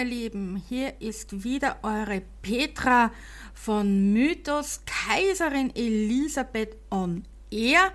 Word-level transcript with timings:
Meine 0.00 0.14
Lieben, 0.14 0.62
hier 0.66 0.98
ist 0.98 1.44
wieder 1.44 1.76
eure 1.82 2.22
Petra 2.40 3.12
von 3.52 4.14
Mythos 4.14 4.80
Kaiserin 4.86 5.76
Elisabeth 5.76 6.74
on 6.88 7.24
Air 7.50 7.92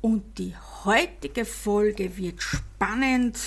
und 0.00 0.36
die 0.38 0.56
heutige 0.84 1.44
Folge 1.44 2.16
wird 2.16 2.42
spannend 2.42 3.38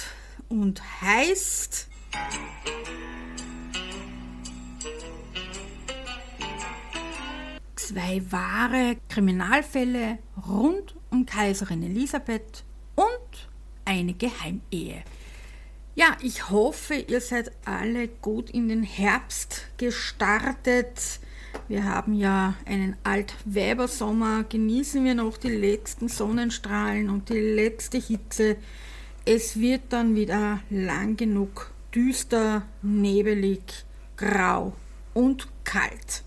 und 0.48 0.82
heißt 1.02 1.90
zwei 7.76 8.22
wahre 8.30 8.96
Kriminalfälle 9.10 10.20
rund 10.48 10.96
um 11.10 11.26
Kaiserin 11.26 11.84
Elisabeth 11.84 12.64
und 12.96 13.50
eine 13.84 14.14
Geheimehe. 14.14 15.04
Ja, 16.02 16.18
ich 16.20 16.50
hoffe, 16.50 16.96
ihr 16.96 17.22
seid 17.22 17.52
alle 17.64 18.08
gut 18.08 18.50
in 18.50 18.70
den 18.70 18.82
Herbst 18.82 19.68
gestartet. 19.78 21.20
Wir 21.68 21.86
haben 21.86 22.16
ja 22.16 22.56
einen 22.66 22.96
Altweibersommer, 23.04 24.44
genießen 24.46 25.06
wir 25.06 25.14
noch 25.14 25.38
die 25.38 25.52
letzten 25.52 26.08
Sonnenstrahlen 26.08 27.12
und 27.12 27.30
die 27.30 27.40
letzte 27.40 28.00
Hitze. 28.00 28.56
Es 29.26 29.60
wird 29.60 29.82
dann 29.90 30.16
wieder 30.16 30.62
lang 30.72 31.18
genug 31.18 31.70
düster, 31.94 32.64
nebelig, 32.82 33.86
grau 34.18 34.74
und 35.14 35.50
kalt. 35.64 36.24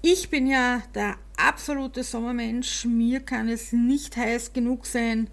Ich 0.00 0.30
bin 0.30 0.46
ja 0.46 0.82
der 0.94 1.16
absolute 1.36 2.02
Sommermensch, 2.02 2.86
mir 2.86 3.20
kann 3.20 3.50
es 3.50 3.74
nicht 3.74 4.16
heiß 4.16 4.54
genug 4.54 4.86
sein 4.86 5.28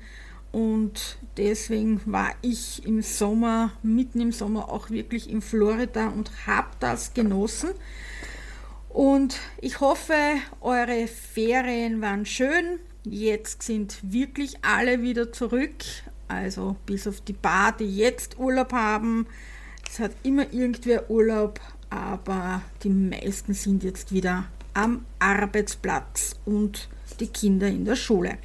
und 0.54 1.18
deswegen 1.36 2.00
war 2.06 2.30
ich 2.44 2.86
im 2.86 3.02
Sommer, 3.02 3.72
mitten 3.82 4.22
im 4.22 4.32
Sommer 4.32 4.70
auch 4.70 4.92
wirklich 4.92 5.28
in 5.28 5.42
Florida 5.42 6.10
und 6.10 6.30
habe 6.46 6.70
das 6.80 7.16
genossen. 7.16 7.72
Und 8.88 9.40
ich 9.62 9.80
hoffe, 9.80 10.14
eure 10.62 11.08
Ferien 11.08 12.02
waren 12.02 12.28
schön. 12.28 12.78
Jetzt 13.04 13.64
sind 13.64 13.98
wirklich 14.04 14.64
alle 14.64 15.02
wieder 15.02 15.34
zurück. 15.34 15.84
Also 16.28 16.76
bis 16.86 17.08
auf 17.08 17.22
die 17.22 17.34
paar, 17.34 17.76
die 17.76 17.98
jetzt 17.98 18.38
Urlaub 18.38 18.74
haben. 18.74 19.26
Es 19.90 19.98
hat 19.98 20.12
immer 20.22 20.54
irgendwer 20.54 21.10
Urlaub, 21.10 21.60
aber 21.90 22.62
die 22.84 22.90
meisten 22.90 23.56
sind 23.56 23.84
jetzt 23.84 24.12
wieder 24.12 24.46
am 24.76 25.04
Arbeitsplatz 25.18 26.36
und 26.46 26.90
die 27.20 27.28
Kinder 27.28 27.68
in 27.68 27.86
der 27.86 27.96
Schule. 27.96 28.38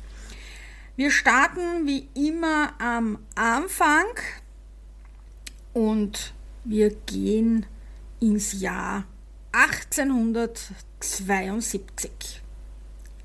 Wir 0.99 1.11
starten 1.13 1.87
wie 1.87 2.09
immer 2.15 2.75
am 2.81 3.19
Anfang 3.37 4.09
und 5.73 6.35
wir 6.65 6.91
gehen 6.91 7.67
ins 8.19 8.61
Jahr 8.61 9.05
1872. 9.53 12.43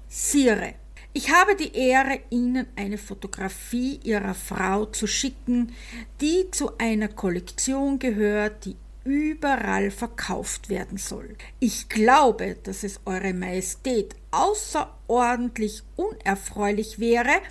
Sire, 0.08 0.76
ich 1.14 1.32
habe 1.32 1.56
die 1.56 1.76
Ehre, 1.76 2.20
Ihnen 2.30 2.68
eine 2.76 3.00
Fotografie 3.00 4.00
Ihrer 4.04 4.36
Frau 4.36 4.86
zu 4.86 5.08
schicken, 5.08 5.74
die 6.22 6.52
zu 6.52 6.78
einer 6.78 7.08
Kollektion 7.08 7.98
gehört, 7.98 8.66
die 8.66 8.76
überall 9.04 9.92
verkauft 9.92 10.70
werden 10.70 10.98
soll. 10.98 11.36
Ich 11.60 11.90
glaube, 11.90 12.56
dass 12.64 12.84
es 12.84 13.00
Eure 13.06 13.34
Majestät 13.34 14.16
außerordentlich 14.32 15.84
unerfreulich 15.96 17.00
wäre, 17.00 17.42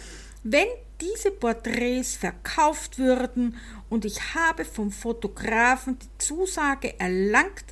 wenn 0.43 0.69
diese 1.01 1.33
Porträts 1.33 2.17
verkauft 2.17 2.99
würden 2.99 3.57
und 3.91 4.05
ich 4.05 4.35
habe 4.35 4.65
vom 4.65 4.93
Fotografen 4.93 5.99
die 5.99 6.19
Zusage 6.19 6.99
erlangt, 6.99 7.65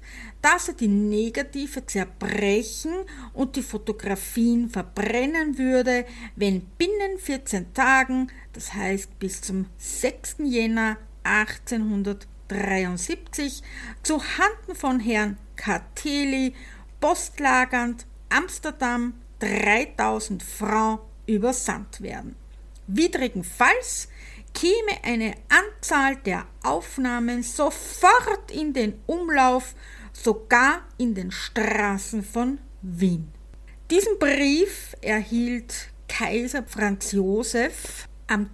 dass 0.42 0.68
er 0.68 0.74
die 0.74 0.88
Negative 0.88 1.86
zerbrechen 1.86 2.92
und 3.32 3.56
die 3.56 3.62
Fotografien 3.62 4.68
verbrennen 4.68 5.58
würde, 5.58 6.06
wenn 6.34 6.62
binnen 6.76 7.18
14 7.18 7.72
Tagen, 7.72 8.32
das 8.52 8.74
heißt 8.74 9.18
bis 9.18 9.42
zum 9.42 9.66
6. 9.78 10.36
Jänner 10.44 10.96
1873, 12.50 13.62
zu 14.02 14.20
Handen 14.22 14.74
von 14.74 15.00
Herrn 15.00 15.38
Kateli 15.56 16.54
postlagernd 17.00 18.06
Amsterdam 18.28 19.14
3000 19.40 20.42
Francs 20.42 21.02
übersandt 21.26 22.00
werden. 22.00 22.36
Widrigenfalls 22.86 24.08
käme 24.52 25.02
eine 25.02 25.34
Anzahl 25.48 26.16
der 26.16 26.46
Aufnahmen 26.62 27.42
sofort 27.42 28.50
in 28.50 28.72
den 28.72 29.00
Umlauf, 29.06 29.74
sogar 30.12 30.82
in 30.98 31.14
den 31.14 31.30
Straßen 31.30 32.22
von 32.22 32.58
Wien. 32.82 33.32
Diesen 33.90 34.18
Brief 34.18 34.96
erhielt 35.00 35.90
Kaiser 36.08 36.64
Franz 36.64 37.12
Josef 37.12 38.08
am 38.26 38.50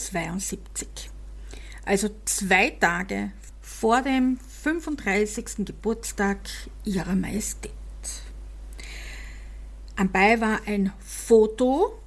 22.12.1872, 0.00 0.86
also 1.84 2.10
zwei 2.24 2.70
Tage 2.70 3.32
vor 3.60 4.02
dem 4.02 4.38
35. 4.62 5.64
Geburtstag 5.66 6.38
ihrer 6.84 7.14
Majestät. 7.14 7.72
Anbei 9.96 10.40
war 10.40 10.60
ein 10.66 10.92
Foto 10.98 11.98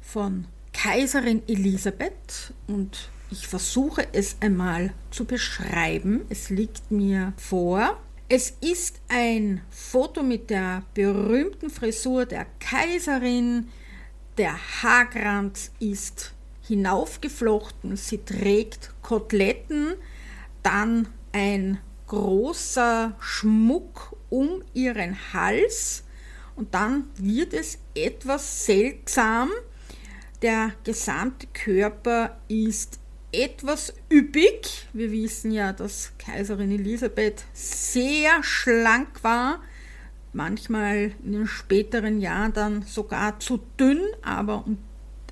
von 0.00 0.46
Kaiserin 0.72 1.42
Elisabeth 1.48 2.52
und 2.66 3.08
ich 3.30 3.48
versuche 3.48 4.06
es 4.12 4.36
einmal 4.40 4.92
zu 5.10 5.24
beschreiben. 5.24 6.26
Es 6.28 6.50
liegt 6.50 6.90
mir 6.90 7.32
vor. 7.36 8.00
Es 8.28 8.50
ist 8.60 9.00
ein 9.08 9.62
Foto 9.70 10.22
mit 10.22 10.50
der 10.50 10.82
berühmten 10.94 11.70
Frisur 11.70 12.26
der 12.26 12.46
Kaiserin. 12.60 13.68
Der 14.38 14.56
Haarkranz 14.82 15.72
ist 15.80 16.35
hinaufgeflochten. 16.66 17.96
Sie 17.96 18.18
trägt 18.18 18.92
Koteletten, 19.02 19.94
dann 20.62 21.08
ein 21.32 21.78
großer 22.06 23.16
Schmuck 23.20 24.16
um 24.30 24.62
ihren 24.74 25.16
Hals 25.32 26.04
und 26.54 26.74
dann 26.74 27.04
wird 27.16 27.52
es 27.52 27.78
etwas 27.94 28.64
seltsam. 28.66 29.50
Der 30.42 30.72
gesamte 30.84 31.46
Körper 31.52 32.38
ist 32.48 32.98
etwas 33.32 33.92
üppig. 34.10 34.86
Wir 34.92 35.10
wissen 35.10 35.50
ja, 35.50 35.72
dass 35.72 36.12
Kaiserin 36.18 36.70
Elisabeth 36.70 37.44
sehr 37.52 38.42
schlank 38.42 39.22
war, 39.22 39.60
manchmal 40.32 41.12
in 41.24 41.32
den 41.32 41.46
späteren 41.46 42.20
Jahren 42.20 42.52
dann 42.52 42.82
sogar 42.82 43.38
zu 43.40 43.60
dünn, 43.78 44.00
aber 44.22 44.64
um 44.66 44.78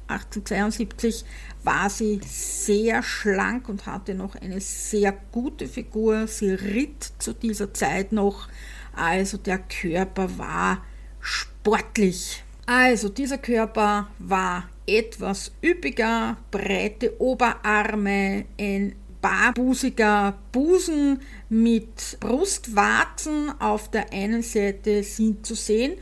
1872 0.09 1.25
war 1.63 1.89
sie 1.89 2.21
sehr 2.25 3.03
schlank 3.03 3.69
und 3.69 3.87
hatte 3.87 4.15
noch 4.15 4.35
eine 4.37 4.61
sehr 4.61 5.13
gute 5.33 5.67
Figur. 5.67 6.27
Sie 6.27 6.51
ritt 6.51 7.13
zu 7.19 7.33
dieser 7.33 7.73
Zeit 7.73 8.13
noch, 8.13 8.49
also 8.95 9.39
der 9.39 9.59
Körper 9.59 10.39
war 10.39 10.85
sportlich. 11.21 12.45
Also 12.67 13.09
dieser 13.09 13.39
Körper 13.39 14.09
war 14.19 14.69
etwas 14.87 15.53
üppiger, 15.63 16.37
breite 16.51 17.21
Oberarme, 17.21 18.45
ein 18.59 18.95
barbusiger 19.21 20.37
Busen 20.53 21.21
mit 21.49 22.19
Brustwarzen 22.21 23.59
auf 23.59 23.91
der 23.91 24.13
einen 24.13 24.43
Seite 24.43 25.03
sind 25.03 25.47
zu 25.47 25.55
sehen, 25.55 25.95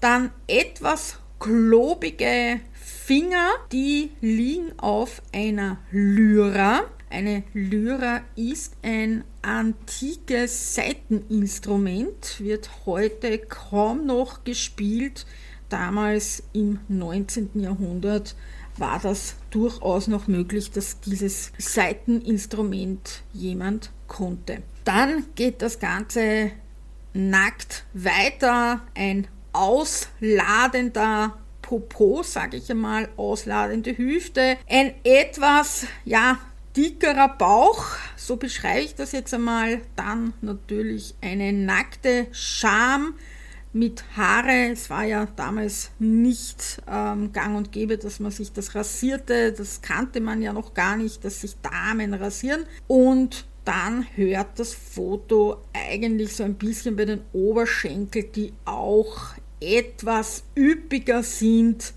dann 0.00 0.30
etwas 0.46 1.18
klobige 1.40 2.60
Finger, 3.08 3.52
die 3.72 4.10
liegen 4.20 4.78
auf 4.78 5.22
einer 5.32 5.78
Lyra. 5.90 6.82
Eine 7.08 7.42
Lyra 7.54 8.20
ist 8.36 8.76
ein 8.82 9.24
antikes 9.40 10.74
Saiteninstrument, 10.74 12.38
wird 12.38 12.68
heute 12.84 13.38
kaum 13.38 14.04
noch 14.04 14.44
gespielt. 14.44 15.24
Damals 15.70 16.42
im 16.52 16.80
19. 16.88 17.52
Jahrhundert 17.54 18.36
war 18.76 19.00
das 19.00 19.36
durchaus 19.48 20.06
noch 20.06 20.26
möglich, 20.26 20.70
dass 20.70 21.00
dieses 21.00 21.52
Saiteninstrument 21.56 23.22
jemand 23.32 23.90
konnte. 24.06 24.58
Dann 24.84 25.24
geht 25.34 25.62
das 25.62 25.78
Ganze 25.78 26.50
nackt 27.14 27.86
weiter, 27.94 28.82
ein 28.94 29.28
ausladender 29.54 31.38
Popo, 31.68 32.22
sage 32.22 32.56
ich 32.56 32.70
einmal, 32.70 33.10
ausladende 33.18 33.98
Hüfte, 33.98 34.56
ein 34.70 34.94
etwas, 35.04 35.86
ja, 36.06 36.38
dickerer 36.74 37.28
Bauch, 37.28 37.84
so 38.16 38.36
beschreibe 38.36 38.80
ich 38.80 38.94
das 38.94 39.12
jetzt 39.12 39.34
einmal, 39.34 39.82
dann 39.94 40.32
natürlich 40.40 41.14
eine 41.20 41.52
nackte 41.52 42.26
Scham 42.32 43.12
mit 43.74 44.02
Haare. 44.16 44.70
Es 44.72 44.88
war 44.88 45.04
ja 45.04 45.26
damals 45.36 45.90
nicht 45.98 46.80
ähm, 46.90 47.34
gang 47.34 47.54
und 47.54 47.70
gäbe, 47.70 47.98
dass 47.98 48.18
man 48.18 48.30
sich 48.30 48.50
das 48.50 48.74
rasierte. 48.74 49.52
Das 49.52 49.82
kannte 49.82 50.22
man 50.22 50.40
ja 50.40 50.54
noch 50.54 50.72
gar 50.72 50.96
nicht, 50.96 51.22
dass 51.22 51.42
sich 51.42 51.54
Damen 51.60 52.14
rasieren. 52.14 52.64
Und 52.86 53.46
dann 53.66 54.06
hört 54.14 54.58
das 54.58 54.72
Foto 54.72 55.58
eigentlich 55.74 56.34
so 56.34 56.44
ein 56.44 56.54
bisschen 56.54 56.96
bei 56.96 57.04
den 57.04 57.20
Oberschenkeln, 57.34 58.32
die 58.32 58.54
auch 58.64 59.34
etwas 59.60 60.44
üppiger 60.56 61.22
sind, 61.22 61.92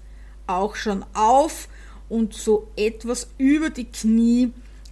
auch 0.47 0.75
schon 0.75 1.05
auf 1.13 1.67
und 2.09 2.33
so 2.33 2.67
etwas 2.75 3.29
über 3.37 3.69
die 3.69 3.85
Knie 3.85 4.51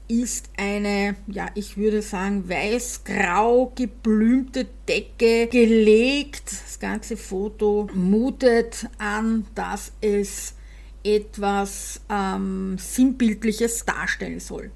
ist 0.09 0.49
eine, 0.57 1.15
ja, 1.27 1.49
ich 1.53 1.77
würde 1.77 2.01
sagen, 2.01 2.49
weiß-grau 2.49 3.71
geblümte 3.75 4.65
Decke 4.87 5.47
gelegt. 5.47 6.51
Das 6.51 6.79
ganze 6.79 7.15
Foto 7.15 7.87
mutet 7.93 8.87
an, 8.97 9.45
dass 9.53 9.91
es 10.01 10.55
etwas 11.03 12.01
ähm, 12.09 12.77
Sinnbildliches 12.79 13.85
darstellen 13.85 14.39
soll. 14.39 14.71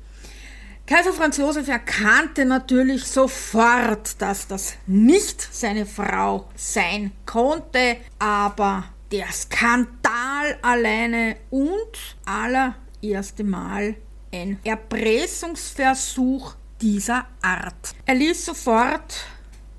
Kaiser 0.85 1.13
Franz 1.13 1.38
Josef 1.38 1.69
erkannte 1.69 2.44
natürlich 2.44 3.06
sofort, 3.06 4.21
dass 4.21 4.47
das 4.47 4.74
nicht 4.85 5.41
seine 5.41 5.85
Frau 5.85 6.50
sein 6.56 7.13
konnte, 7.25 7.95
aber 8.19 8.83
der 9.09 9.31
Skandal 9.31 10.57
alleine 10.62 11.38
und 11.51 12.18
allererste 12.25 13.45
Mal 13.45 13.95
ein 14.33 14.59
Erpressungsversuch 14.65 16.56
dieser 16.81 17.27
Art. 17.41 17.95
Er 18.06 18.15
ließ 18.15 18.44
sofort 18.44 19.25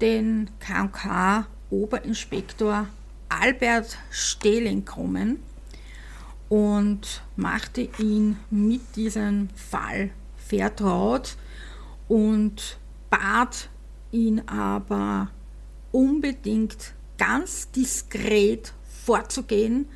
den 0.00 0.48
KK 0.58 1.46
Oberinspektor 1.68 2.86
Albert 3.28 3.98
Stehling 4.10 4.86
kommen 4.86 5.42
und 6.48 7.22
machte 7.36 7.90
ihn 7.98 8.38
mit 8.48 8.96
diesem 8.96 9.50
Fall 9.54 10.10
vertraut 10.46 11.36
und 12.08 12.78
bat 13.10 13.68
ihn 14.12 14.42
aber 14.46 15.30
unbedingt 15.92 16.94
ganz 17.18 17.70
diskret 17.70 18.72
vorzugehen, 19.04 19.86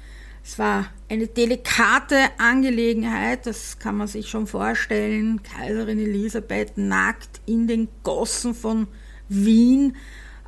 es 0.50 0.58
war 0.58 0.86
eine 1.10 1.26
delikate 1.26 2.16
Angelegenheit, 2.38 3.44
das 3.44 3.78
kann 3.78 3.98
man 3.98 4.08
sich 4.08 4.30
schon 4.30 4.46
vorstellen. 4.46 5.42
Kaiserin 5.42 5.98
Elisabeth 5.98 6.78
nackt 6.78 7.42
in 7.44 7.66
den 7.66 7.86
Gossen 8.02 8.54
von 8.54 8.88
Wien. 9.28 9.94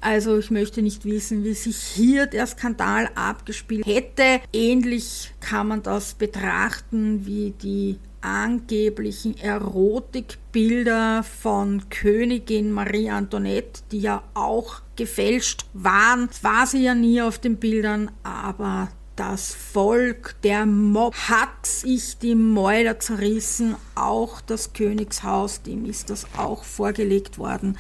Also 0.01 0.39
ich 0.39 0.51
möchte 0.51 0.81
nicht 0.81 1.05
wissen, 1.05 1.45
wie 1.45 1.53
sich 1.53 1.77
hier 1.77 2.25
der 2.25 2.47
Skandal 2.47 3.11
abgespielt 3.15 3.85
hätte. 3.85 4.41
Ähnlich 4.55 5.35
kann 5.41 5.69
man 5.69 5.83
das 5.83 6.15
betrachten 6.15 7.27
wie 7.27 7.53
die 7.63 7.99
angeblichen 8.21 9.39
Erotikbilder 9.39 11.23
von 11.23 11.89
Königin 11.91 12.73
Marie 12.73 13.11
Antoinette, 13.11 13.83
die 13.91 14.01
ja 14.01 14.23
auch 14.35 14.83
gefälscht 14.97 15.67
waren. 15.73 16.29
Das 16.29 16.45
war 16.45 16.67
sie 16.67 16.83
ja 16.83 16.95
nie 16.95 17.23
auf 17.23 17.39
den 17.39 17.57
Bildern, 17.57 18.11
aber 18.23 18.89
das 19.17 19.55
Volk, 19.55 20.35
der 20.45 20.65
Mob 20.65 21.15
hat 21.15 21.67
sich 21.67 22.17
die 22.19 22.35
Mäuler 22.35 22.99
zerrissen, 23.01 23.77
auch 23.95 24.41
das 24.41 24.73
Königshaus, 24.73 25.61
dem 25.61 25.85
ist 25.85 26.09
das 26.09 26.27
auch 26.39 26.65
vorgelegt 26.65 27.37
worden. 27.37 27.77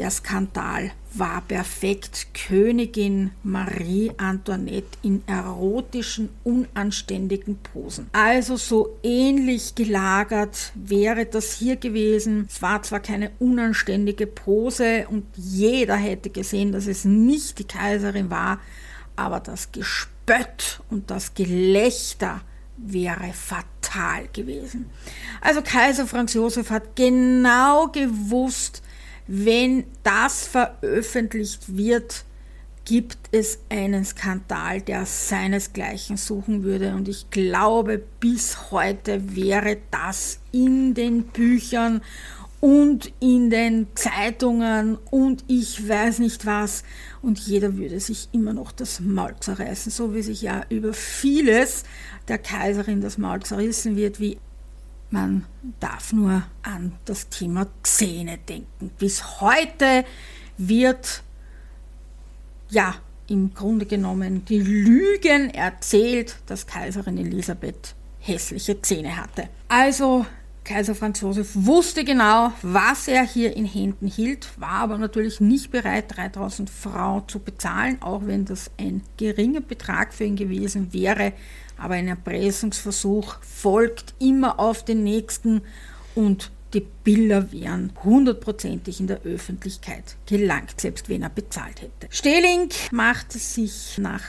Der 0.00 0.10
Skandal 0.10 0.92
war 1.12 1.42
perfekt. 1.42 2.28
Königin 2.32 3.32
Marie 3.42 4.10
Antoinette 4.16 4.96
in 5.02 5.22
erotischen, 5.26 6.30
unanständigen 6.42 7.58
Posen. 7.58 8.08
Also 8.12 8.56
so 8.56 8.96
ähnlich 9.02 9.74
gelagert 9.74 10.72
wäre 10.74 11.26
das 11.26 11.52
hier 11.52 11.76
gewesen. 11.76 12.46
Es 12.48 12.62
war 12.62 12.82
zwar 12.82 13.00
keine 13.00 13.30
unanständige 13.40 14.26
Pose 14.26 15.06
und 15.10 15.26
jeder 15.36 15.96
hätte 15.96 16.30
gesehen, 16.30 16.72
dass 16.72 16.86
es 16.86 17.04
nicht 17.04 17.58
die 17.58 17.64
Kaiserin 17.64 18.30
war, 18.30 18.58
aber 19.16 19.40
das 19.40 19.70
Gespött 19.70 20.80
und 20.88 21.10
das 21.10 21.34
Gelächter 21.34 22.40
wäre 22.78 23.34
fatal 23.34 24.28
gewesen. 24.32 24.88
Also 25.42 25.60
Kaiser 25.60 26.06
Franz 26.06 26.32
Josef 26.32 26.70
hat 26.70 26.96
genau 26.96 27.88
gewusst, 27.88 28.82
wenn 29.32 29.84
das 30.02 30.44
veröffentlicht 30.44 31.76
wird, 31.76 32.24
gibt 32.84 33.16
es 33.30 33.60
einen 33.68 34.04
Skandal, 34.04 34.80
der 34.80 35.06
seinesgleichen 35.06 36.16
suchen 36.16 36.64
würde. 36.64 36.96
Und 36.96 37.06
ich 37.06 37.30
glaube, 37.30 38.02
bis 38.18 38.72
heute 38.72 39.36
wäre 39.36 39.76
das 39.92 40.40
in 40.50 40.94
den 40.94 41.22
Büchern 41.22 42.00
und 42.58 43.12
in 43.20 43.50
den 43.50 43.86
Zeitungen 43.94 44.98
und 45.12 45.44
ich 45.46 45.88
weiß 45.88 46.18
nicht 46.18 46.44
was. 46.44 46.82
Und 47.22 47.38
jeder 47.38 47.76
würde 47.76 48.00
sich 48.00 48.28
immer 48.32 48.52
noch 48.52 48.72
das 48.72 48.98
Maul 48.98 49.36
zerreißen, 49.38 49.92
so 49.92 50.12
wie 50.12 50.22
sich 50.22 50.42
ja 50.42 50.64
über 50.70 50.92
vieles 50.92 51.84
der 52.26 52.38
Kaiserin 52.38 53.00
das 53.00 53.16
Maul 53.16 53.40
zerrissen 53.44 53.94
wird, 53.94 54.18
wie 54.18 54.38
man 55.10 55.44
darf 55.80 56.12
nur 56.12 56.42
an 56.62 56.92
das 57.04 57.28
Thema 57.28 57.66
Zähne 57.82 58.38
denken. 58.38 58.90
Bis 58.98 59.40
heute 59.40 60.04
wird 60.56 61.22
ja 62.68 62.94
im 63.26 63.54
Grunde 63.54 63.86
genommen 63.86 64.44
die 64.44 64.58
Lügen 64.58 65.50
erzählt, 65.50 66.36
dass 66.46 66.66
Kaiserin 66.66 67.18
Elisabeth 67.18 67.94
hässliche 68.18 68.80
Zähne 68.82 69.16
hatte. 69.16 69.48
Also 69.68 70.26
Kaiser 70.64 70.94
Franz 70.94 71.20
Josef 71.20 71.50
wusste 71.54 72.04
genau, 72.04 72.52
was 72.62 73.08
er 73.08 73.26
hier 73.26 73.56
in 73.56 73.64
Händen 73.64 74.06
hielt, 74.06 74.48
war 74.60 74.80
aber 74.80 74.98
natürlich 74.98 75.40
nicht 75.40 75.70
bereit, 75.70 76.16
3000 76.16 76.68
Frau 76.68 77.22
zu 77.22 77.40
bezahlen, 77.40 78.00
auch 78.02 78.26
wenn 78.26 78.44
das 78.44 78.70
ein 78.78 79.02
geringer 79.16 79.62
Betrag 79.62 80.12
für 80.12 80.24
ihn 80.24 80.36
gewesen 80.36 80.92
wäre. 80.92 81.32
Aber 81.80 81.94
ein 81.94 82.08
Erpressungsversuch 82.08 83.38
folgt 83.42 84.14
immer 84.20 84.60
auf 84.60 84.84
den 84.84 85.02
nächsten 85.02 85.62
und 86.14 86.52
die 86.74 86.86
Bilder 87.02 87.50
wären 87.50 87.92
hundertprozentig 88.04 89.00
in 89.00 89.08
der 89.08 89.22
Öffentlichkeit 89.22 90.16
gelangt, 90.26 90.80
selbst 90.80 91.08
wenn 91.08 91.22
er 91.22 91.30
bezahlt 91.30 91.82
hätte. 91.82 92.06
Stehling 92.10 92.68
machte 92.92 93.38
sich 93.38 93.98
nach 93.98 94.22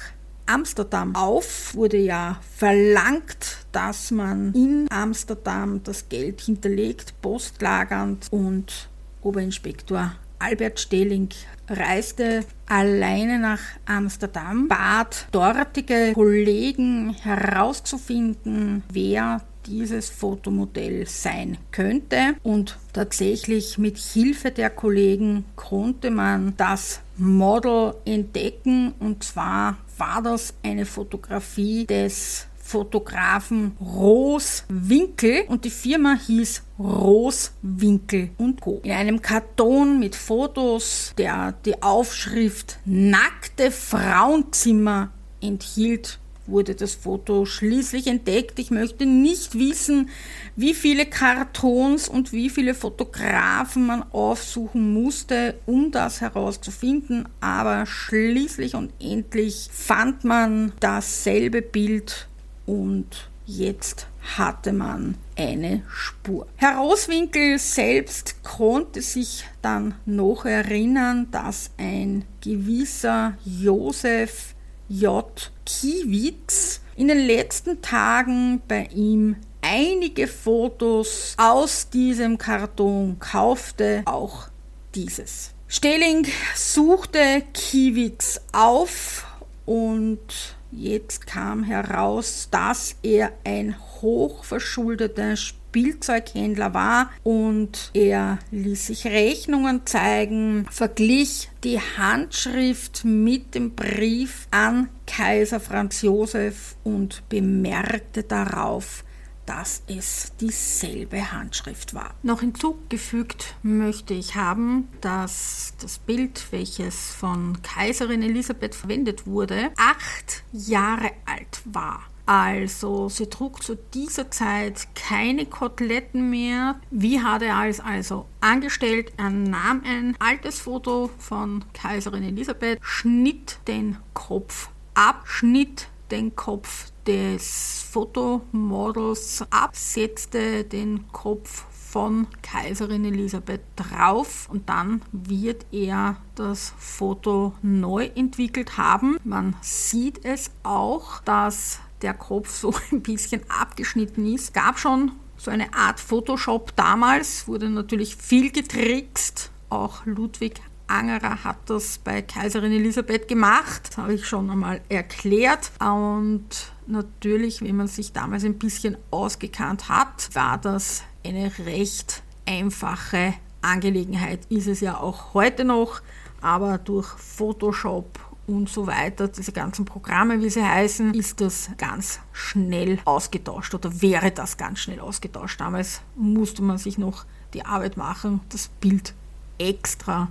Amsterdam 0.48 1.16
auf, 1.16 1.76
wurde 1.76 1.98
ja 1.98 2.40
verlangt, 2.58 3.66
dass 3.72 4.12
man 4.12 4.54
in 4.54 4.88
Amsterdam 4.90 5.84
das 5.84 6.10
Geld 6.10 6.42
hinterlegt, 6.42 7.14
postlagernd 7.22 8.28
und 8.32 8.90
Oberinspektor 9.22 10.14
Albert 10.42 10.80
Stehling 10.80 11.30
reiste 11.70 12.44
alleine 12.68 13.40
nach 13.40 13.62
Amsterdam, 13.86 14.68
bat 14.68 15.28
dortige 15.32 16.14
Kollegen 16.14 17.16
herauszufinden, 17.22 18.84
wer 18.92 19.42
dieses 19.66 20.10
Fotomodell 20.10 21.08
sein 21.08 21.58
könnte. 21.72 22.36
Und 22.44 22.78
tatsächlich 22.94 23.78
mit 23.78 23.98
Hilfe 23.98 24.52
der 24.52 24.70
Kollegen 24.70 25.46
konnte 25.56 26.10
man 26.12 26.54
das 26.58 27.02
Model 27.18 27.94
entdecken. 28.06 28.94
Und 29.00 29.24
zwar 29.24 29.78
war 29.98 30.22
das 30.24 30.54
eine 30.64 30.86
Fotografie 30.86 31.86
des 31.86 32.48
Fotografen 32.72 33.76
Roswinkel 33.82 35.44
und 35.50 35.66
die 35.66 35.70
Firma 35.70 36.16
hieß 36.16 36.64
Roswinkel 36.80 38.30
und 38.38 38.62
Co. 38.62 38.80
In 38.84 38.94
einem 38.94 39.22
Karton 39.22 40.00
mit 40.00 40.16
Fotos, 40.16 41.14
der 41.18 41.54
die 41.66 41.84
Aufschrift 41.84 42.80
Nackte 42.86 43.72
Frauenzimmer 43.72 45.12
enthielt, 45.42 46.20
wurde 46.48 46.74
das 46.74 46.94
Foto 46.96 47.46
schließlich 47.46 48.08
entdeckt. 48.08 48.58
Ich 48.58 48.72
möchte 48.72 49.06
nicht 49.06 49.60
wissen, 49.60 50.10
wie 50.56 50.74
viele 50.74 51.06
Kartons 51.06 52.08
und 52.08 52.32
wie 52.32 52.50
viele 52.50 52.74
Fotografen 52.74 53.86
man 53.86 54.04
aufsuchen 54.14 54.94
musste, 54.94 55.56
um 55.66 55.92
das 55.92 56.22
herauszufinden, 56.22 57.28
aber 57.42 57.86
schließlich 57.86 58.76
und 58.76 58.94
endlich 59.02 59.68
fand 59.72 60.24
man 60.24 60.72
dasselbe 60.80 61.62
Bild 61.62 62.30
und 62.72 63.30
jetzt 63.46 64.08
hatte 64.38 64.72
man 64.72 65.16
eine 65.38 65.84
Spur. 65.90 66.48
Herr 66.56 66.78
Roswinkel 66.78 67.60
selbst 67.60 68.42
konnte 68.44 69.02
sich 69.02 69.44
dann 69.62 69.96
noch 70.06 70.46
erinnern, 70.46 71.28
dass 71.32 71.72
ein 71.78 72.24
gewisser 72.40 73.34
Josef 73.44 74.56
J. 74.88 75.52
Kiewitz 75.66 76.80
in 76.96 77.10
den 77.10 77.20
letzten 77.20 77.82
Tagen 77.82 78.62
bei 78.70 78.88
ihm 78.96 79.36
einige 79.62 80.28
Fotos 80.28 81.36
aus 81.38 81.90
diesem 81.90 82.38
Karton 82.38 83.20
kaufte, 83.20 84.04
auch 84.06 84.48
dieses. 84.96 85.52
Stehling 85.68 86.26
suchte 86.56 87.44
Kiewitz 87.54 88.40
auf 88.54 89.26
und 89.66 90.56
jetzt 90.72 91.28
kam 91.28 91.64
heraus, 91.64 92.48
dass 92.52 92.96
er 93.04 93.32
ein 93.44 93.76
hochverschuldeter 94.02 95.36
Spielzeughändler 95.36 96.74
war 96.74 97.10
und 97.24 97.92
er 97.94 98.40
ließ 98.52 98.88
sich 98.88 99.06
Rechnungen 99.06 99.86
zeigen, 99.86 100.66
verglich 100.70 101.50
die 101.64 101.80
Handschrift 101.80 103.06
mit 103.06 103.56
dem 103.56 103.76
Brief 103.76 104.48
an 104.52 104.90
Kaiser 105.08 105.60
Franz 105.60 106.02
Josef 106.02 106.76
und 106.84 107.24
bemerkte 107.30 108.24
darauf, 108.24 109.04
dass 109.46 109.84
es 109.88 110.34
dieselbe 110.40 111.32
Handschrift 111.32 111.94
war. 111.94 112.14
Noch 112.24 112.42
hinzugefügt 112.42 113.56
möchte 113.64 114.14
ich 114.14 114.36
haben, 114.36 114.88
dass 115.02 115.74
das 115.82 116.00
Bild, 116.00 116.46
welches 116.52 117.12
von 117.12 117.62
Kaiserin 117.62 118.22
Elisabeth 118.22 118.76
verwendet 118.76 119.26
wurde, 119.26 119.72
acht 119.78 120.44
Jahre 120.52 121.12
alt 121.26 121.62
war. 121.66 122.02
Also 122.26 123.10
sie 123.10 123.28
trug 123.28 123.62
zu 123.62 123.76
dieser 123.94 124.32
Zeit 124.32 124.88
keine 124.96 125.46
Koteletten 125.46 126.30
mehr. 126.30 126.80
Wie 126.90 127.22
hat 127.22 127.42
er 127.42 127.68
es 127.68 127.80
also 127.80 128.26
angestellt? 128.40 129.12
Er 129.18 129.32
nahm 129.32 129.82
ein 129.86 130.16
altes 130.20 130.60
Foto 130.60 131.10
von 131.18 131.66
Kaiserin 131.74 132.24
Elisabeth, 132.24 132.80
schnitt 132.82 133.60
den 133.68 133.98
Kopf 134.14 134.70
ab, 134.94 135.24
schnitt 135.26 135.88
den 136.12 136.36
Kopf 136.36 136.92
des 137.08 137.86
Fotomodels 137.90 139.44
ab, 139.50 139.76
setzte 139.76 140.64
den 140.64 141.08
Kopf 141.12 141.66
von 141.72 142.28
Kaiserin 142.42 143.04
Elisabeth 143.04 143.62
drauf 143.76 144.48
und 144.50 144.70
dann 144.70 145.02
wird 145.12 145.66
er 145.72 146.18
das 146.36 146.74
Foto 146.78 147.54
neu 147.62 148.10
entwickelt 148.16 148.78
haben. 148.78 149.18
Man 149.24 149.56
sieht 149.62 150.24
es 150.24 150.52
auch, 150.64 151.22
dass 151.24 151.80
der 152.02 152.14
Kopf 152.14 152.50
so 152.50 152.74
ein 152.92 153.02
bisschen 153.02 153.42
abgeschnitten 153.50 154.26
ist. 154.34 154.54
Gab 154.54 154.80
schon 154.80 155.12
so 155.38 155.52
eine 155.52 155.74
Art 155.74 156.00
Photoshop 156.00 156.76
damals, 156.76 157.48
wurde 157.48 157.70
natürlich 157.70 158.16
viel 158.16 158.52
getrickst. 158.52 159.52
Auch 159.70 160.06
Ludwig 160.06 160.62
Angerer 160.92 161.44
hat 161.46 161.58
das 161.68 162.00
bei 162.00 162.22
Kaiserin 162.22 162.74
Elisabeth 162.74 163.28
gemacht. 163.28 163.90
Das 163.90 163.98
habe 163.98 164.14
ich 164.14 164.28
schon 164.28 164.50
einmal 164.50 164.82
erklärt. 164.90 165.72
Und 165.80 166.50
natürlich, 166.86 167.62
wenn 167.62 167.78
man 167.78 167.88
sich 167.88 168.12
damals 168.12 168.44
ein 168.44 168.60
bisschen 168.60 168.98
ausgekannt 169.10 169.88
hat, 169.88 170.30
war 170.34 170.58
das 170.58 171.04
eine 171.26 171.52
recht 171.60 172.24
einfache 172.46 173.36
Angelegenheit. 173.62 174.42
Ist 174.50 174.68
es 174.68 174.82
ja 174.82 174.98
auch 174.98 175.34
heute 175.34 175.64
noch, 175.64 176.02
aber 176.42 176.78
durch 176.78 177.08
Photoshop 177.08 178.20
und 178.48 178.68
so 178.68 178.86
weiter, 178.86 179.30
diese 179.30 179.54
ganzen 179.54 179.86
Programme, 179.86 180.42
wie 180.42 180.50
sie 180.50 180.64
heißen, 180.64 181.14
ist 181.14 181.40
das 181.40 181.70
ganz 181.78 182.20
schnell 182.34 183.00
ausgetauscht 183.06 183.74
oder 183.74 184.02
wäre 184.02 184.32
das 184.32 184.58
ganz 184.58 184.80
schnell 184.80 185.00
ausgetauscht. 185.00 185.62
Damals 185.62 186.02
musste 186.16 186.64
man 186.64 186.78
sich 186.78 186.98
noch 186.98 187.26
die 187.54 187.66
Arbeit 187.66 187.96
machen, 187.96 188.42
das 188.50 188.68
Bild 188.68 189.14
extra 189.58 190.30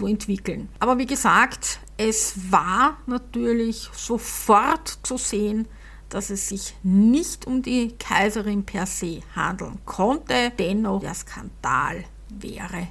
zu 0.00 0.06
entwickeln. 0.06 0.68
Aber 0.78 0.96
wie 0.98 1.06
gesagt, 1.06 1.78
es 1.98 2.50
war 2.50 2.96
natürlich 3.06 3.90
sofort 3.92 4.98
zu 5.02 5.18
sehen, 5.18 5.68
dass 6.08 6.30
es 6.30 6.48
sich 6.48 6.74
nicht 6.82 7.46
um 7.46 7.62
die 7.62 7.92
Kaiserin 7.98 8.64
per 8.64 8.86
se 8.86 9.20
handeln 9.36 9.78
konnte. 9.84 10.52
Dennoch, 10.58 11.00
der 11.00 11.14
Skandal 11.14 12.04
wäre 12.30 12.88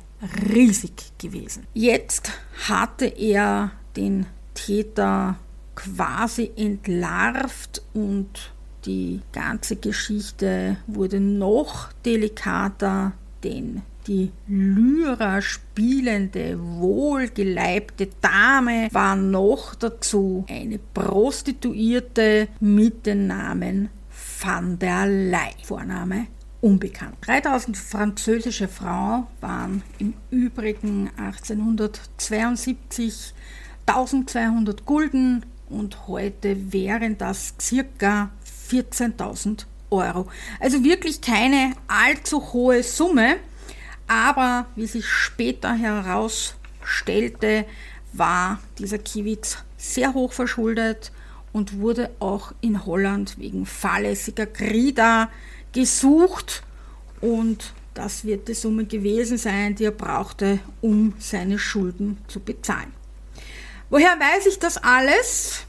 riesig 0.53 1.11
gewesen. 1.17 1.65
Jetzt 1.73 2.31
hatte 2.67 3.05
er 3.05 3.71
den 3.95 4.27
Täter 4.53 5.37
quasi 5.75 6.51
entlarvt 6.55 7.81
und 7.93 8.51
die 8.85 9.21
ganze 9.31 9.77
Geschichte 9.77 10.77
wurde 10.87 11.19
noch 11.19 11.91
delikater, 12.05 13.13
denn 13.43 13.81
die 14.09 14.31
Lyra 14.47 15.41
spielende, 15.41 16.59
wohlgeleibte 16.59 18.09
Dame 18.19 18.89
war 18.91 19.15
noch 19.15 19.75
dazu 19.75 20.43
eine 20.49 20.79
Prostituierte 20.79 22.49
mit 22.59 23.05
dem 23.05 23.27
Namen 23.27 23.87
Van 24.41 24.79
der 24.79 25.05
Ley. 25.05 25.53
Vorname 25.63 26.25
unbekannt. 26.59 27.17
3000 27.21 27.77
französische 27.77 28.67
Frauen 28.67 29.27
waren 29.41 29.83
im 29.99 30.15
Übrigen 30.31 31.11
1872 31.17 33.35
1200 33.85 34.85
Gulden 34.85 35.45
und 35.69 36.07
heute 36.07 36.73
wären 36.73 37.19
das 37.19 37.53
circa 37.61 38.31
14.000 38.69 39.65
Euro. 39.91 40.27
Also 40.59 40.83
wirklich 40.83 41.21
keine 41.21 41.73
allzu 41.87 42.53
hohe 42.53 42.83
Summe. 42.83 43.37
Aber 44.09 44.65
wie 44.75 44.87
sich 44.87 45.07
später 45.07 45.71
herausstellte, 45.71 47.65
war 48.11 48.59
dieser 48.79 48.97
Kiewitz 48.97 49.59
sehr 49.77 50.15
hoch 50.15 50.33
verschuldet 50.33 51.11
und 51.53 51.79
wurde 51.79 52.09
auch 52.19 52.51
in 52.59 52.87
Holland 52.87 53.37
wegen 53.37 53.67
fahrlässiger 53.67 54.47
Grida 54.47 55.29
gesucht 55.73 56.63
und 57.21 57.73
das 57.93 58.25
wird 58.25 58.47
die 58.47 58.55
Summe 58.55 58.85
gewesen 58.85 59.37
sein, 59.37 59.75
die 59.75 59.85
er 59.85 59.91
brauchte, 59.91 60.59
um 60.81 61.13
seine 61.19 61.59
Schulden 61.59 62.17
zu 62.27 62.39
bezahlen. 62.39 62.91
Woher 63.91 64.19
weiß 64.19 64.47
ich 64.47 64.57
das 64.57 64.77
alles? 64.77 65.65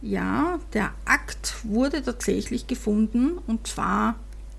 Ja, 0.00 0.58
der 0.72 0.92
Akt 1.04 1.56
wurde 1.64 2.02
tatsächlich 2.02 2.66
gefunden 2.66 3.36
und 3.46 3.66
zwar 3.66 4.14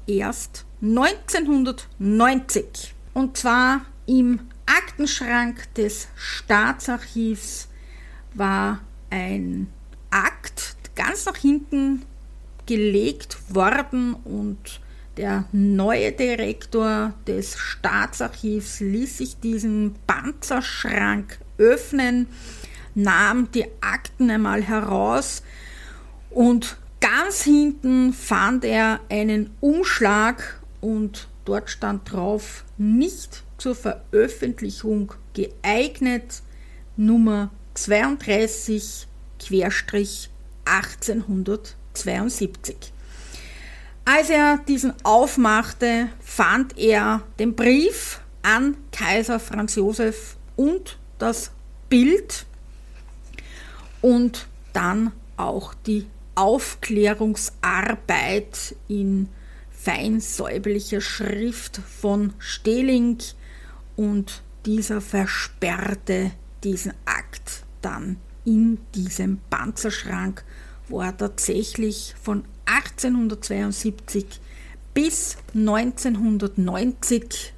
erst 0.07 0.65
1990. 0.81 2.95
Und 3.13 3.37
zwar 3.37 3.81
im 4.05 4.41
Aktenschrank 4.65 5.73
des 5.75 6.07
Staatsarchivs 6.15 7.67
war 8.33 8.79
ein 9.09 9.67
Akt 10.09 10.75
ganz 10.95 11.25
nach 11.25 11.37
hinten 11.37 12.03
gelegt 12.65 13.37
worden 13.53 14.13
und 14.13 14.81
der 15.15 15.45
neue 15.51 16.11
Direktor 16.11 17.13
des 17.25 17.57
Staatsarchivs 17.57 18.81
ließ 18.81 19.17
sich 19.17 19.39
diesen 19.39 19.95
Panzerschrank 20.05 21.39
öffnen, 21.57 22.27
nahm 22.93 23.49
die 23.51 23.65
Akten 23.81 24.29
einmal 24.29 24.61
heraus 24.61 25.41
und 26.29 26.77
ganz 27.09 27.43
hinten 27.43 28.11
fand 28.11 28.65
er 28.65 28.99
einen 29.07 29.55
Umschlag 29.61 30.59
und 30.81 31.29
dort 31.45 31.69
stand 31.69 32.11
drauf, 32.11 32.65
nicht 32.77 33.43
zur 33.57 33.75
Veröffentlichung 33.75 35.13
geeignet, 35.33 36.41
Nummer 36.97 37.49
32 37.75 39.07
1872. 40.65 42.75
Als 44.03 44.29
er 44.29 44.57
diesen 44.67 44.93
aufmachte, 45.05 46.09
fand 46.19 46.77
er 46.77 47.21
den 47.39 47.55
Brief 47.55 48.19
an 48.41 48.75
Kaiser 48.91 49.39
Franz 49.39 49.75
Josef 49.75 50.35
und 50.57 50.99
das 51.19 51.51
Bild 51.87 52.45
und 54.01 54.47
dann 54.73 55.13
auch 55.37 55.73
die 55.73 56.05
Aufklärungsarbeit 56.37 58.75
in 58.87 59.27
fein 59.71 60.19
säuberlicher 60.19 61.01
Schrift 61.01 61.77
von 61.77 62.33
Stehling 62.37 63.17
und 63.95 64.43
dieser 64.67 65.01
versperrte 65.01 66.29
diesen 66.63 66.93
Akt 67.05 67.63
dann 67.81 68.17
in 68.45 68.77
diesem 68.93 69.39
Panzerschrank, 69.49 70.43
wo 70.87 71.01
er 71.01 71.17
tatsächlich 71.17 72.13
von 72.21 72.43
1872 72.65 74.39
bis 74.93 75.37
1990 75.55 77.51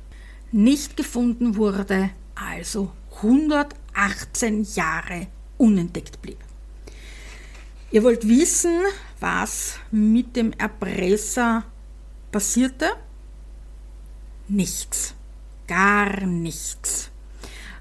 nicht 0.54 0.96
gefunden 0.96 1.58
wurde, 1.58 2.12
also 2.34 2.94
118 3.18 4.64
Jahre 4.74 5.28
unentdeckt 5.58 6.22
blieb. 6.22 6.49
Ihr 7.92 8.04
wollt 8.04 8.28
wissen, 8.28 8.82
was 9.20 9.80
mit 9.92 10.36
dem 10.36 10.54
Erpresser 10.54 11.64
passierte? 12.32 12.92
Nichts. 14.48 15.16
Gar 15.68 16.26
nichts. 16.26 17.10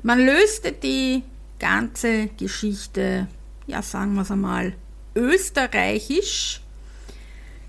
Man 0.03 0.25
löste 0.25 0.73
die 0.73 1.23
ganze 1.59 2.29
Geschichte, 2.39 3.29
ja 3.67 3.83
sagen 3.83 4.15
wir 4.15 4.23
es 4.23 4.31
einmal, 4.31 4.75
österreichisch. 5.15 6.63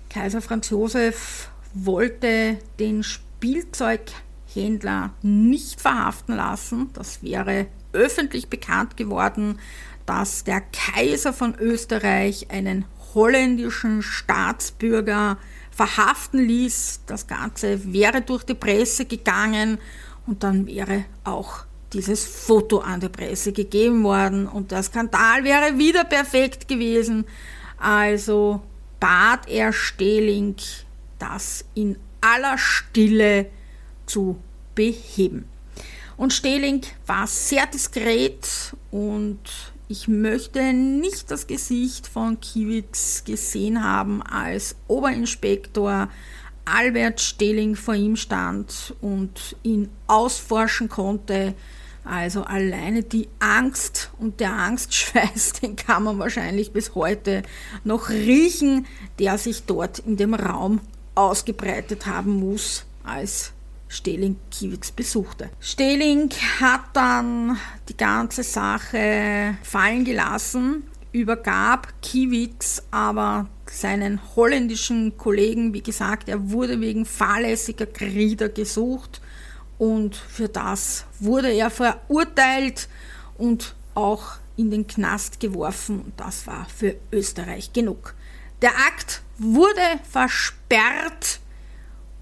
Kaiser 0.08 0.40
Franz 0.40 0.70
Josef 0.70 1.50
wollte 1.74 2.58
den 2.78 3.02
Spielzeughändler 3.02 4.30
Händler 4.54 5.14
nicht 5.22 5.80
verhaften 5.80 6.36
lassen. 6.36 6.90
Das 6.94 7.22
wäre 7.22 7.66
öffentlich 7.92 8.48
bekannt 8.48 8.96
geworden, 8.96 9.58
dass 10.10 10.42
der 10.42 10.60
Kaiser 10.60 11.32
von 11.32 11.54
Österreich 11.54 12.50
einen 12.50 12.84
holländischen 13.14 14.02
Staatsbürger 14.02 15.38
verhaften 15.70 16.40
ließ. 16.40 17.02
Das 17.06 17.28
Ganze 17.28 17.92
wäre 17.92 18.20
durch 18.20 18.42
die 18.42 18.54
Presse 18.54 19.04
gegangen 19.04 19.78
und 20.26 20.42
dann 20.42 20.66
wäre 20.66 21.04
auch 21.22 21.64
dieses 21.92 22.26
Foto 22.26 22.78
an 22.78 22.98
die 22.98 23.08
Presse 23.08 23.52
gegeben 23.52 24.02
worden 24.02 24.48
und 24.48 24.72
der 24.72 24.82
Skandal 24.82 25.44
wäre 25.44 25.78
wieder 25.78 26.02
perfekt 26.02 26.66
gewesen. 26.66 27.24
Also 27.78 28.62
bat 28.98 29.48
er 29.48 29.72
Stehling, 29.72 30.56
das 31.20 31.64
in 31.76 31.96
aller 32.20 32.58
Stille 32.58 33.46
zu 34.06 34.40
beheben. 34.74 35.44
Und 36.16 36.32
Stehling 36.32 36.82
war 37.06 37.28
sehr 37.28 37.66
diskret 37.66 38.74
und 38.90 39.38
ich 39.90 40.06
möchte 40.06 40.72
nicht 40.72 41.32
das 41.32 41.48
Gesicht 41.48 42.06
von 42.06 42.38
Kiewitz 42.38 43.24
gesehen 43.24 43.82
haben, 43.82 44.22
als 44.22 44.76
Oberinspektor 44.86 46.08
Albert 46.64 47.20
Stehling 47.20 47.74
vor 47.74 47.94
ihm 47.94 48.14
stand 48.14 48.94
und 49.00 49.56
ihn 49.64 49.88
ausforschen 50.06 50.88
konnte. 50.88 51.54
Also 52.04 52.44
alleine 52.44 53.02
die 53.02 53.26
Angst 53.40 54.12
und 54.20 54.38
der 54.38 54.52
Angstschweiß, 54.52 55.52
den 55.62 55.74
kann 55.74 56.04
man 56.04 56.20
wahrscheinlich 56.20 56.70
bis 56.70 56.94
heute 56.94 57.42
noch 57.82 58.10
riechen, 58.10 58.86
der 59.18 59.38
sich 59.38 59.64
dort 59.64 59.98
in 59.98 60.16
dem 60.16 60.34
Raum 60.34 60.80
ausgebreitet 61.16 62.06
haben 62.06 62.38
muss, 62.38 62.86
als 63.02 63.52
Stehling 63.90 64.36
Kiewitz 64.52 64.92
besuchte. 64.92 65.50
Stehling 65.58 66.30
hat 66.60 66.82
dann 66.92 67.58
die 67.88 67.96
ganze 67.96 68.44
Sache 68.44 69.56
fallen 69.64 70.04
gelassen, 70.04 70.84
übergab 71.10 71.92
Kiewitz 72.00 72.84
aber 72.92 73.48
seinen 73.66 74.20
holländischen 74.36 75.18
Kollegen. 75.18 75.74
Wie 75.74 75.82
gesagt, 75.82 76.28
er 76.28 76.50
wurde 76.50 76.80
wegen 76.80 77.04
fahrlässiger 77.04 77.86
Krieder 77.86 78.48
gesucht 78.48 79.20
und 79.76 80.14
für 80.14 80.48
das 80.48 81.04
wurde 81.18 81.52
er 81.52 81.70
verurteilt 81.70 82.88
und 83.38 83.74
auch 83.96 84.36
in 84.56 84.70
den 84.70 84.86
Knast 84.86 85.40
geworfen. 85.40 86.12
Das 86.16 86.46
war 86.46 86.64
für 86.66 86.94
Österreich 87.10 87.72
genug. 87.72 88.14
Der 88.62 88.70
Akt 88.70 89.22
wurde 89.36 89.80
versperrt 90.08 91.40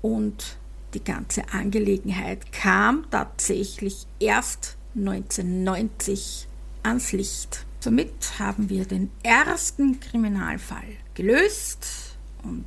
und 0.00 0.57
die 0.94 1.04
ganze 1.04 1.48
Angelegenheit 1.52 2.52
kam 2.52 3.06
tatsächlich 3.10 4.06
erst 4.18 4.76
1990 4.96 6.48
ans 6.82 7.12
Licht. 7.12 7.66
Somit 7.80 8.38
haben 8.38 8.68
wir 8.70 8.86
den 8.86 9.10
ersten 9.22 10.00
Kriminalfall 10.00 10.88
gelöst 11.14 12.16
und 12.42 12.66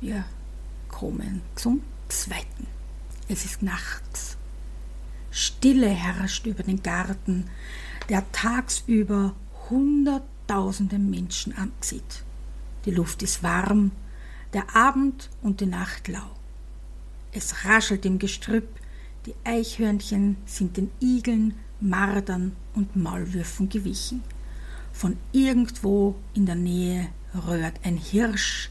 wir 0.00 0.24
kommen 0.88 1.42
zum 1.54 1.82
zweiten. 2.08 2.66
Es 3.28 3.44
ist 3.44 3.62
nachts. 3.62 4.36
Stille 5.30 5.88
herrscht 5.88 6.46
über 6.46 6.62
den 6.62 6.82
Garten, 6.82 7.50
der 8.08 8.30
tagsüber 8.32 9.34
Hunderttausende 9.70 10.98
Menschen 10.98 11.56
anzieht. 11.56 12.24
Die 12.84 12.90
Luft 12.90 13.22
ist 13.22 13.42
warm, 13.42 13.92
der 14.52 14.74
Abend 14.74 15.28
und 15.42 15.60
die 15.60 15.66
Nacht 15.66 16.08
lau. 16.08 16.37
Es 17.38 17.64
raschelt 17.64 18.04
im 18.04 18.18
Gestrüpp, 18.18 18.68
die 19.24 19.34
Eichhörnchen 19.44 20.38
sind 20.44 20.76
den 20.76 20.90
Igeln, 21.00 21.54
Mardern 21.78 22.56
und 22.74 22.96
Maulwürfen 22.96 23.68
gewichen. 23.68 24.24
Von 24.92 25.16
irgendwo 25.30 26.16
in 26.34 26.46
der 26.46 26.56
Nähe 26.56 27.06
röhrt 27.46 27.78
ein 27.84 27.96
Hirsch, 27.96 28.70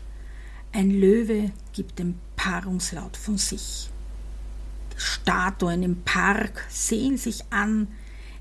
ein 0.74 0.92
Löwe 0.92 1.54
gibt 1.72 1.98
den 1.98 2.20
Paarungslaut 2.36 3.16
von 3.16 3.38
sich. 3.38 3.90
Die 4.94 5.00
Statuen 5.00 5.82
im 5.82 6.04
Park 6.04 6.66
sehen 6.68 7.18
sich 7.18 7.46
an, 7.50 7.88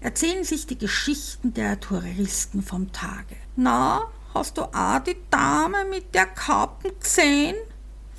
erzählen 0.00 0.42
sich 0.42 0.66
die 0.66 0.76
Geschichten 0.76 1.54
der 1.54 1.78
Touristen 1.78 2.64
vom 2.64 2.90
Tage. 2.90 3.36
Na, 3.54 4.10
hast 4.34 4.58
du 4.58 4.62
auch 4.62 4.98
die 4.98 5.18
Dame 5.30 5.84
mit 5.88 6.12
der 6.16 6.26
Kappen 6.26 6.90
gesehen? 6.98 7.54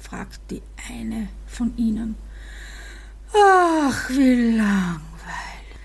Fragt 0.08 0.40
die 0.52 0.62
eine 0.90 1.28
von 1.48 1.76
ihnen. 1.78 2.16
Ach, 3.34 4.10
wie 4.10 4.56
langweilig. 4.56 5.02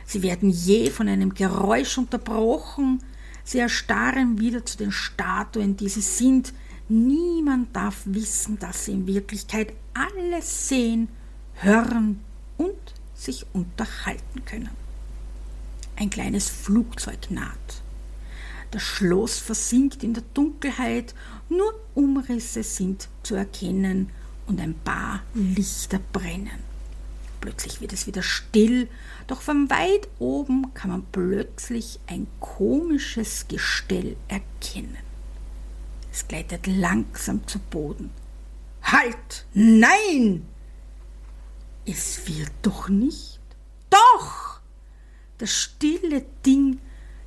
Sie 0.06 0.22
werden 0.22 0.50
je 0.50 0.90
von 0.90 1.08
einem 1.08 1.34
Geräusch 1.34 1.98
unterbrochen. 1.98 3.02
Sie 3.44 3.58
erstarren 3.58 4.38
wieder 4.38 4.64
zu 4.64 4.78
den 4.78 4.92
Statuen, 4.92 5.76
die 5.76 5.88
sie 5.88 6.02
sind. 6.02 6.52
Niemand 6.88 7.74
darf 7.74 8.02
wissen, 8.04 8.58
dass 8.58 8.84
sie 8.84 8.92
in 8.92 9.06
Wirklichkeit 9.06 9.72
alles 9.94 10.68
sehen, 10.68 11.08
hören 11.54 12.20
und 12.58 12.94
sich 13.14 13.46
unterhalten 13.52 14.44
können. 14.44 14.70
Ein 15.96 16.10
kleines 16.10 16.48
Flugzeug 16.48 17.30
naht. 17.30 17.82
Das 18.70 18.82
Schloss 18.82 19.38
versinkt 19.38 20.02
in 20.02 20.14
der 20.14 20.22
Dunkelheit, 20.32 21.14
nur 21.56 21.74
Umrisse 21.94 22.62
sind 22.62 23.08
zu 23.22 23.34
erkennen 23.34 24.10
und 24.46 24.60
ein 24.60 24.74
paar 24.74 25.22
Lichter 25.34 26.00
brennen. 26.12 26.72
Plötzlich 27.40 27.80
wird 27.80 27.92
es 27.92 28.06
wieder 28.06 28.22
still, 28.22 28.88
doch 29.26 29.42
von 29.42 29.68
weit 29.68 30.08
oben 30.18 30.72
kann 30.74 30.90
man 30.90 31.04
plötzlich 31.10 31.98
ein 32.06 32.26
komisches 32.40 33.46
Gestell 33.48 34.16
erkennen. 34.28 34.96
Es 36.12 36.28
gleitet 36.28 36.66
langsam 36.66 37.46
zu 37.46 37.58
Boden. 37.58 38.10
Halt! 38.82 39.46
Nein! 39.54 40.46
Es 41.84 42.28
wird 42.28 42.52
doch 42.62 42.88
nicht. 42.88 43.40
Doch! 43.90 44.60
Das 45.38 45.50
stille 45.50 46.24
Ding 46.46 46.78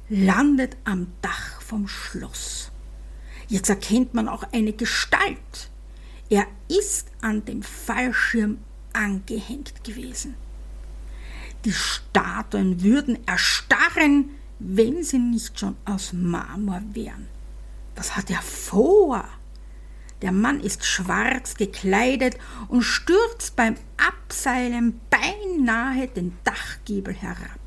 landet 0.08 0.78
am 0.86 1.08
Dach 1.22 1.62
vom 1.62 1.88
Schloss. 1.88 2.72
Jetzt 3.48 3.70
erkennt 3.70 4.14
man 4.14 4.28
auch 4.28 4.44
eine 4.52 4.74
Gestalt. 4.74 5.70
Er 6.30 6.48
ist 6.68 7.08
an 7.22 7.46
dem 7.46 7.62
Fallschirm 7.62 8.58
angehängt 8.94 9.84
gewesen. 9.84 10.36
Die 11.64 11.74
Statuen 11.74 12.82
würden 12.82 13.20
erstarren, 13.28 14.32
wenn 14.60 15.04
sie 15.04 15.20
nicht 15.20 15.60
schon 15.60 15.76
aus 15.86 16.14
Marmor 16.14 16.82
wären. 16.94 17.28
Was 17.96 18.16
hat 18.16 18.30
er 18.30 18.42
vor? 18.42 19.28
Der 20.22 20.32
Mann 20.32 20.60
ist 20.60 20.86
schwarz 20.86 21.56
gekleidet 21.56 22.38
und 22.68 22.84
stürzt 22.84 23.56
beim 23.56 23.76
Abseilen 23.98 25.00
beinahe 25.10 26.08
den 26.08 26.38
Dachgiebel 26.44 27.14
herab. 27.14 27.60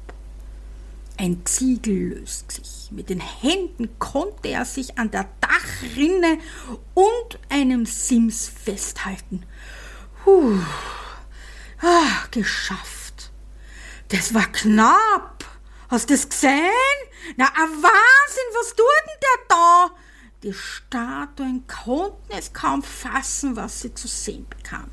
Ein 1.20 1.44
Ziegel 1.44 2.10
löst 2.10 2.52
sich. 2.52 2.92
Mit 2.92 3.10
den 3.10 3.20
Händen 3.20 3.98
konnte 3.98 4.50
er 4.50 4.64
sich 4.64 4.98
an 4.98 5.10
der 5.10 5.28
Dachrinne 5.40 6.38
und 6.94 7.38
einem 7.48 7.86
Sims 7.86 8.48
festhalten. 8.48 9.42
Puh. 10.22 10.60
Ah, 11.80 12.24
geschafft. 12.30 13.32
Das 14.10 14.32
war 14.32 14.46
knapp. 14.52 15.44
Hast 15.88 16.08
du 16.08 16.14
das 16.14 16.28
gesehen? 16.28 16.70
Na, 17.36 17.46
ein 17.46 17.82
Wahnsinn, 17.82 18.54
was 18.54 18.68
tut 18.68 18.86
denn 19.06 19.20
der 19.22 19.46
da? 19.48 19.90
Die 20.44 20.52
Statuen 20.52 21.66
konnten 21.66 22.30
es 22.30 22.52
kaum 22.52 22.84
fassen, 22.84 23.56
was 23.56 23.80
sie 23.80 23.92
zu 23.92 24.06
sehen 24.06 24.46
bekamen. 24.48 24.92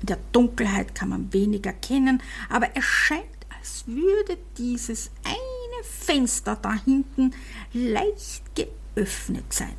In 0.00 0.06
der 0.06 0.18
Dunkelheit 0.32 0.96
kann 0.96 1.10
man 1.10 1.32
wenig 1.32 1.64
erkennen, 1.64 2.20
aber 2.48 2.70
es 2.74 2.84
scheint 2.84 3.39
als 3.60 3.84
würde 3.86 4.38
dieses 4.56 5.10
eine 5.22 5.84
Fenster 5.84 6.56
da 6.56 6.74
hinten 6.74 7.34
leicht 7.72 8.42
geöffnet 8.54 9.52
sein. 9.52 9.76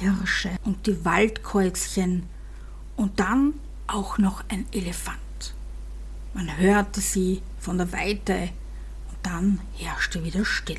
Hirsche 0.00 0.50
und 0.64 0.86
die 0.86 1.04
Waldkäuzchen 1.04 2.28
und 2.96 3.18
dann 3.18 3.54
auch 3.86 4.18
noch 4.18 4.44
ein 4.48 4.66
Elefant. 4.72 5.18
Man 6.34 6.56
hörte 6.56 7.00
sie 7.00 7.42
von 7.58 7.78
der 7.78 7.92
Weite 7.92 8.50
und 9.08 9.18
dann 9.22 9.60
herrschte 9.76 10.22
wieder 10.22 10.44
Stille. 10.44 10.78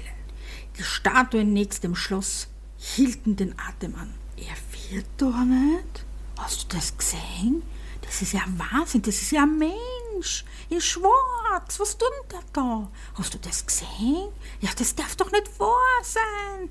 Die 0.78 0.84
Statuen 0.84 1.52
nächst 1.52 1.84
dem 1.84 1.96
Schloss 1.96 2.48
hielten 2.80 3.36
den 3.36 3.54
Atem 3.60 3.96
an. 3.96 4.14
Er 4.38 4.56
wird 4.90 5.06
doch 5.18 5.44
nicht? 5.44 6.06
Hast 6.38 6.64
du 6.64 6.78
das 6.78 6.98
gesehen? 6.98 7.64
Das 8.02 8.22
ist 8.22 8.34
ja 8.34 8.42
Wahnsinn, 8.58 9.02
das 9.02 9.22
ist 9.22 9.32
ja 9.32 9.44
ein 9.44 9.58
Mensch. 9.58 10.46
In 10.70 10.80
Schwarz, 10.82 11.80
was 11.80 11.98
tut 11.98 12.10
der 12.32 12.40
da? 12.54 12.90
Hast 13.16 13.34
du 13.34 13.38
das 13.38 13.66
gesehen? 13.66 14.30
Ja, 14.62 14.70
das 14.78 14.96
darf 14.96 15.16
doch 15.18 15.32
nicht 15.32 15.60
wahr 15.60 16.02
sein. 16.04 16.70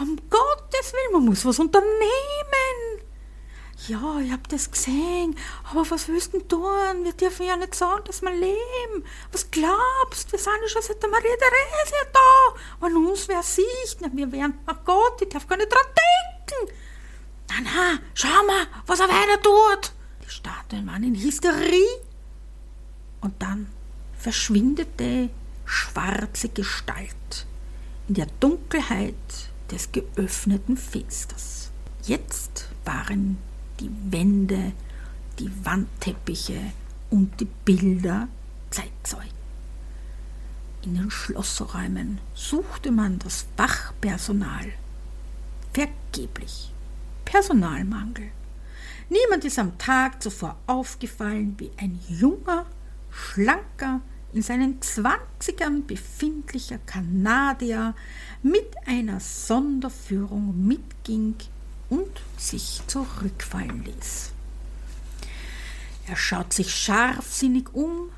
Um 0.00 0.16
Gottes 0.28 0.92
Willen, 0.92 1.12
man 1.12 1.24
muss 1.26 1.44
was 1.44 1.58
unternehmen. 1.58 1.86
Ja, 3.88 4.18
ich 4.20 4.32
hab 4.32 4.48
das 4.48 4.70
gesehen, 4.70 5.36
aber 5.70 5.88
was 5.90 6.08
willst 6.08 6.32
du 6.32 6.40
tun? 6.40 7.04
Wir 7.04 7.12
dürfen 7.12 7.46
ja 7.46 7.56
nicht 7.56 7.74
sagen, 7.74 8.02
dass 8.04 8.22
wir 8.22 8.32
leben. 8.32 9.04
Was 9.32 9.50
glaubst? 9.50 10.32
Wir 10.32 10.38
sind 10.38 10.54
ja 10.62 10.68
schon 10.68 10.82
seit 10.82 11.02
der 11.02 11.10
Maria 11.10 11.36
Theresia 11.36 12.10
da. 12.12 12.60
Wenn 12.80 12.96
uns 12.96 13.28
wer 13.28 13.42
sieht, 13.42 13.98
na, 14.00 14.08
wir 14.12 14.32
wären, 14.32 14.58
ach 14.64 14.78
Gott, 14.84 15.20
ich 15.20 15.28
darf 15.28 15.46
gar 15.46 15.58
nicht 15.58 15.70
dran 15.70 15.84
denken. 16.56 16.74
Na, 17.50 17.54
na, 17.62 17.98
schau 18.14 18.46
mal, 18.46 18.66
was 18.86 19.00
er 19.00 19.08
weiter 19.08 19.42
tut. 19.42 19.92
Die 20.24 20.30
Statuen 20.30 20.86
waren 20.86 21.04
in 21.04 21.14
Hysterie. 21.14 22.00
Und 23.20 23.40
dann 23.42 23.70
verschwindet 24.18 24.98
die 24.98 25.28
schwarze 25.66 26.48
Gestalt 26.48 27.46
in 28.08 28.14
der 28.14 28.26
Dunkelheit 28.40 29.14
des 29.70 29.92
geöffneten 29.92 30.78
Fensters. 30.78 31.70
Jetzt 32.04 32.68
waren 32.84 33.38
die 33.80 33.90
Wände, 34.10 34.72
die 35.38 35.50
Wandteppiche 35.64 36.60
und 37.10 37.40
die 37.40 37.48
Bilder 37.64 38.28
Zeitzeugen. 38.70 39.36
In 40.82 40.94
den 40.94 41.10
Schlossräumen 41.10 42.20
suchte 42.34 42.90
man 42.90 43.18
das 43.18 43.46
Wachpersonal. 43.56 44.72
Vergeblich. 45.72 46.72
Personalmangel. 47.24 48.30
Niemand 49.08 49.44
ist 49.44 49.58
am 49.58 49.76
Tag 49.78 50.22
zuvor 50.22 50.56
aufgefallen, 50.66 51.54
wie 51.58 51.70
ein 51.76 51.98
junger, 52.08 52.66
schlanker, 53.10 54.00
in 54.32 54.42
seinen 54.42 54.82
Zwanzigern 54.82 55.86
befindlicher 55.86 56.78
Kanadier 56.78 57.94
mit 58.42 58.68
einer 58.86 59.18
Sonderführung 59.18 60.66
mitging 60.66 61.34
und 61.88 62.20
sich 62.36 62.82
zurückfallen 62.86 63.84
ließ. 63.84 64.32
Er 66.08 66.16
schaut 66.16 66.52
sich 66.52 66.74
scharfsinnig 66.74 67.74
um, 67.74 68.10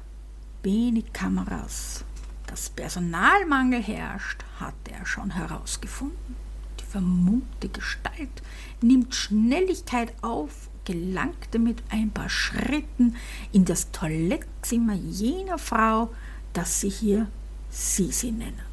wenig 0.62 1.12
Kameras. 1.12 2.04
Dass 2.46 2.70
Personalmangel 2.70 3.82
herrscht, 3.82 4.44
hatte 4.58 4.92
er 4.92 5.06
schon 5.06 5.30
herausgefunden. 5.30 6.36
Die 6.80 6.84
vermummte 6.84 7.68
Gestalt 7.68 8.42
nimmt 8.80 9.14
Schnelligkeit 9.14 10.12
auf, 10.22 10.68
gelangte 10.84 11.58
mit 11.58 11.82
ein 11.90 12.10
paar 12.10 12.30
Schritten 12.30 13.16
in 13.52 13.64
das 13.64 13.90
Toilettzimmer 13.90 14.94
jener 14.94 15.58
Frau, 15.58 16.12
das 16.52 16.80
sie 16.80 16.88
hier 16.90 17.28
Sisi 17.70 18.32
nennen. 18.32 18.67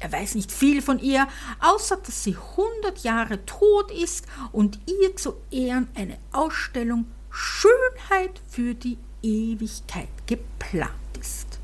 Er 0.00 0.12
weiß 0.12 0.36
nicht 0.36 0.52
viel 0.52 0.80
von 0.80 0.98
ihr, 0.98 1.26
außer 1.60 1.96
dass 1.96 2.22
sie 2.22 2.36
hundert 2.36 3.02
Jahre 3.02 3.44
tot 3.46 3.90
ist 3.90 4.26
und 4.52 4.78
ihr 4.86 5.16
zu 5.16 5.34
Ehren 5.50 5.88
eine 5.94 6.18
Ausstellung 6.32 7.06
Schönheit 7.30 8.40
für 8.48 8.74
die 8.74 8.98
Ewigkeit 9.22 10.08
geplant 10.26 10.92
ist. 11.20 11.58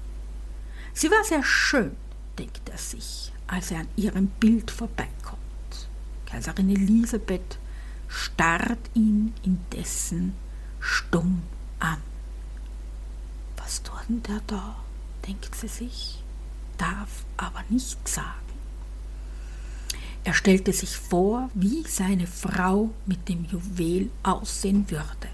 Sie 0.92 1.10
war 1.10 1.24
sehr 1.24 1.44
schön, 1.44 1.96
denkt 2.38 2.68
er 2.68 2.78
sich, 2.78 3.32
als 3.46 3.70
er 3.70 3.80
an 3.80 3.88
ihrem 3.96 4.26
Bild 4.26 4.70
vorbeikommt. 4.70 5.40
Kaiserin 6.26 6.70
Elisabeth 6.70 7.58
starrt 8.08 8.90
ihn 8.94 9.32
indessen 9.44 10.34
stumm 10.80 11.42
an. 11.78 12.02
Was 13.56 13.82
tut 13.82 14.08
denn 14.08 14.22
der 14.24 14.40
da? 14.46 14.76
denkt 15.26 15.54
sie 15.54 15.68
sich 15.68 16.23
darf 16.76 17.24
aber 17.36 17.62
nicht 17.68 18.06
sagen. 18.08 18.30
Er 20.24 20.32
stellte 20.32 20.72
sich 20.72 20.96
vor, 20.96 21.50
wie 21.54 21.84
seine 21.86 22.26
Frau 22.26 22.90
mit 23.04 23.28
dem 23.28 23.44
Juwel 23.44 24.10
aussehen 24.22 24.90
würde. 24.90 25.28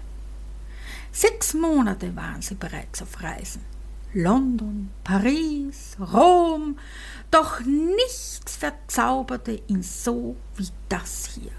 Sechs 1.13 1.53
Monate 1.53 2.13
waren 2.15 2.41
sie 2.41 2.55
bereits 2.55 3.01
auf 3.01 3.21
Reisen. 3.21 3.61
London, 4.13 4.89
Paris, 5.05 5.95
Rom, 5.99 6.77
doch 7.31 7.61
nichts 7.61 8.57
verzauberte 8.57 9.61
ihn 9.67 9.83
so 9.83 10.35
wie 10.57 10.67
das 10.89 11.29
hier. 11.33 11.51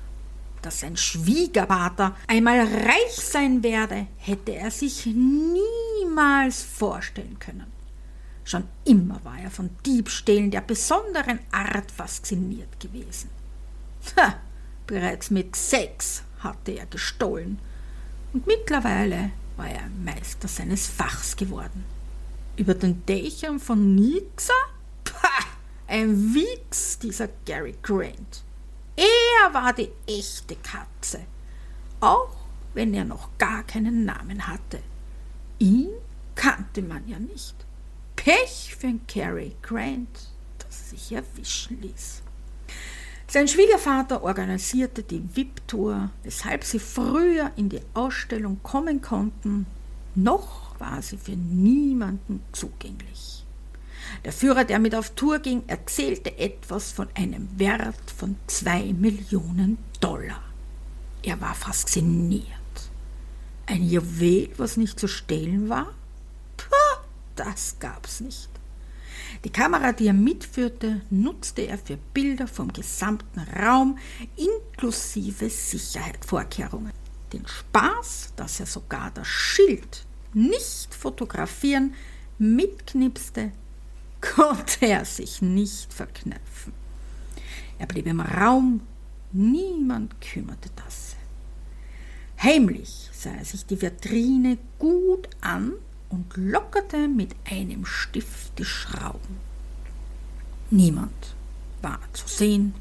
Dass 0.61 0.81
sein 0.81 0.99
Schwiegervater 0.99 2.15
einmal 2.29 2.61
reich 2.61 3.17
sein 3.17 3.63
werde, 3.63 4.07
hätte 4.19 4.53
er 4.55 4.71
sich 4.71 5.07
niemals 5.07 6.63
vorstellen 6.63 7.39
können. 7.39 7.72
Schon 8.45 8.65
immer 8.85 9.25
war 9.25 9.39
er 9.39 9.51
von 9.51 9.71
Diebstählen 9.87 10.51
der 10.51 10.63
besonderen 10.63 11.39
Art 11.53 11.91
fasziniert 11.91 12.81
gewesen. 12.81 13.31
Ha, 14.17 14.35
bereits 14.87 15.31
mit 15.31 15.55
sechs 15.55 16.23
hatte 16.41 16.73
er 16.73 16.87
gestohlen 16.87 17.59
und 18.33 18.47
mittlerweile 18.47 19.31
war 19.57 19.69
er 19.69 19.89
Meister 20.05 20.49
seines 20.49 20.89
Fachs 20.89 21.37
geworden. 21.37 21.85
Über 22.57 22.75
den 22.75 23.05
Dächern 23.07 23.61
von 23.61 23.95
Nixa? 23.95 24.53
Pah, 25.05 25.47
ein 25.87 26.35
Wichs, 26.35 26.99
dieser 26.99 27.29
Gary 27.47 27.77
Grant. 27.83 28.43
Er 28.97 29.55
war 29.55 29.73
die 29.73 29.91
echte 30.07 30.57
Katze, 30.57 31.21
auch 32.01 32.37
wenn 32.75 32.93
er 32.95 33.05
noch 33.05 33.31
gar 33.39 33.63
keinen 33.63 34.05
Namen 34.05 34.47
hatte. 34.47 34.81
Ihn 35.59 35.91
kannte 36.35 36.83
man 36.83 37.07
ja 37.09 37.19
nicht. 37.19 37.55
Pech 38.25 38.77
für 38.79 39.01
Cary 39.09 39.57
Grant, 39.63 40.29
das 40.61 40.91
sich 40.91 41.11
erwischen 41.11 41.83
ließ. 41.83 42.23
Sein 43.27 43.49
Schwiegervater 43.49 44.23
organisierte 44.23 45.03
die 45.03 45.25
VIP-Tour, 45.35 46.11
weshalb 46.23 46.63
sie 46.63 46.79
früher 46.79 47.51
in 47.57 47.69
die 47.69 47.81
Ausstellung 47.95 48.61
kommen 48.63 49.03
konnten. 49.03 49.67
Noch 50.15 50.79
war 50.79 51.03
sie 51.03 51.17
für 51.17 51.33
niemanden 51.33 52.45
zugänglich. 52.53 53.45
Der 54.25 54.33
Führer, 54.33 54.63
der 54.63 54.79
mit 54.79 54.95
auf 54.95 55.11
Tour 55.17 55.41
ging, 55.41 55.65
erzählte 55.67 56.39
etwas 56.39 56.93
von 56.93 57.09
einem 57.15 57.49
Wert 57.59 58.13
von 58.17 58.37
zwei 58.47 58.93
Millionen 58.93 59.79
Dollar. 59.99 60.45
Er 61.25 61.41
war 61.41 61.57
fasziniert. 61.57 62.47
Ein 63.67 63.83
Juwel, 63.83 64.51
was 64.59 64.77
nicht 64.77 65.01
zu 65.01 65.09
stehlen 65.09 65.69
war? 65.69 65.93
Das 67.37 67.79
gab's 67.79 68.21
nicht. 68.21 68.49
Die 69.45 69.51
Kamera, 69.51 69.93
die 69.93 70.07
er 70.07 70.13
mitführte, 70.13 71.03
nutzte 71.11 71.63
er 71.63 71.79
für 71.79 71.97
Bilder 71.97 72.47
vom 72.47 72.73
gesamten 72.73 73.41
Raum 73.41 73.99
inklusive 74.37 75.49
Sicherheitsvorkehrungen. 75.49 76.93
Den 77.33 77.47
Spaß, 77.47 78.35
dass 78.37 78.61
er 78.61 78.67
sogar 78.67 79.11
das 79.11 79.27
Schild 79.27 80.05
nicht 80.35 80.95
fotografieren 80.95 81.95
mitknipste, 82.39 83.53
konnte 84.21 84.87
er 84.87 85.05
sich 85.05 85.43
nicht 85.43 85.93
verkneifen. 85.93 86.73
Er 87.79 87.87
blieb 87.87 88.07
im 88.07 88.21
Raum, 88.21 88.83
niemand 89.33 90.21
kümmerte 90.21 90.71
das. 90.77 91.17
Heimlich 92.41 93.11
sah 93.13 93.31
er 93.31 93.45
sich 93.45 93.67
die 93.67 93.81
Vitrine 93.81 94.59
gut 94.79 95.29
an 95.41 95.75
und 96.13 96.37
lockerte 96.37 97.09
mit 97.09 97.35
einem 97.51 97.87
Stift 97.87 98.59
die 98.59 98.65
Schrauben. 98.65 99.41
Niemand 100.71 101.35
war 101.81 101.99
zu 102.13 102.29
sehen, 102.29 102.75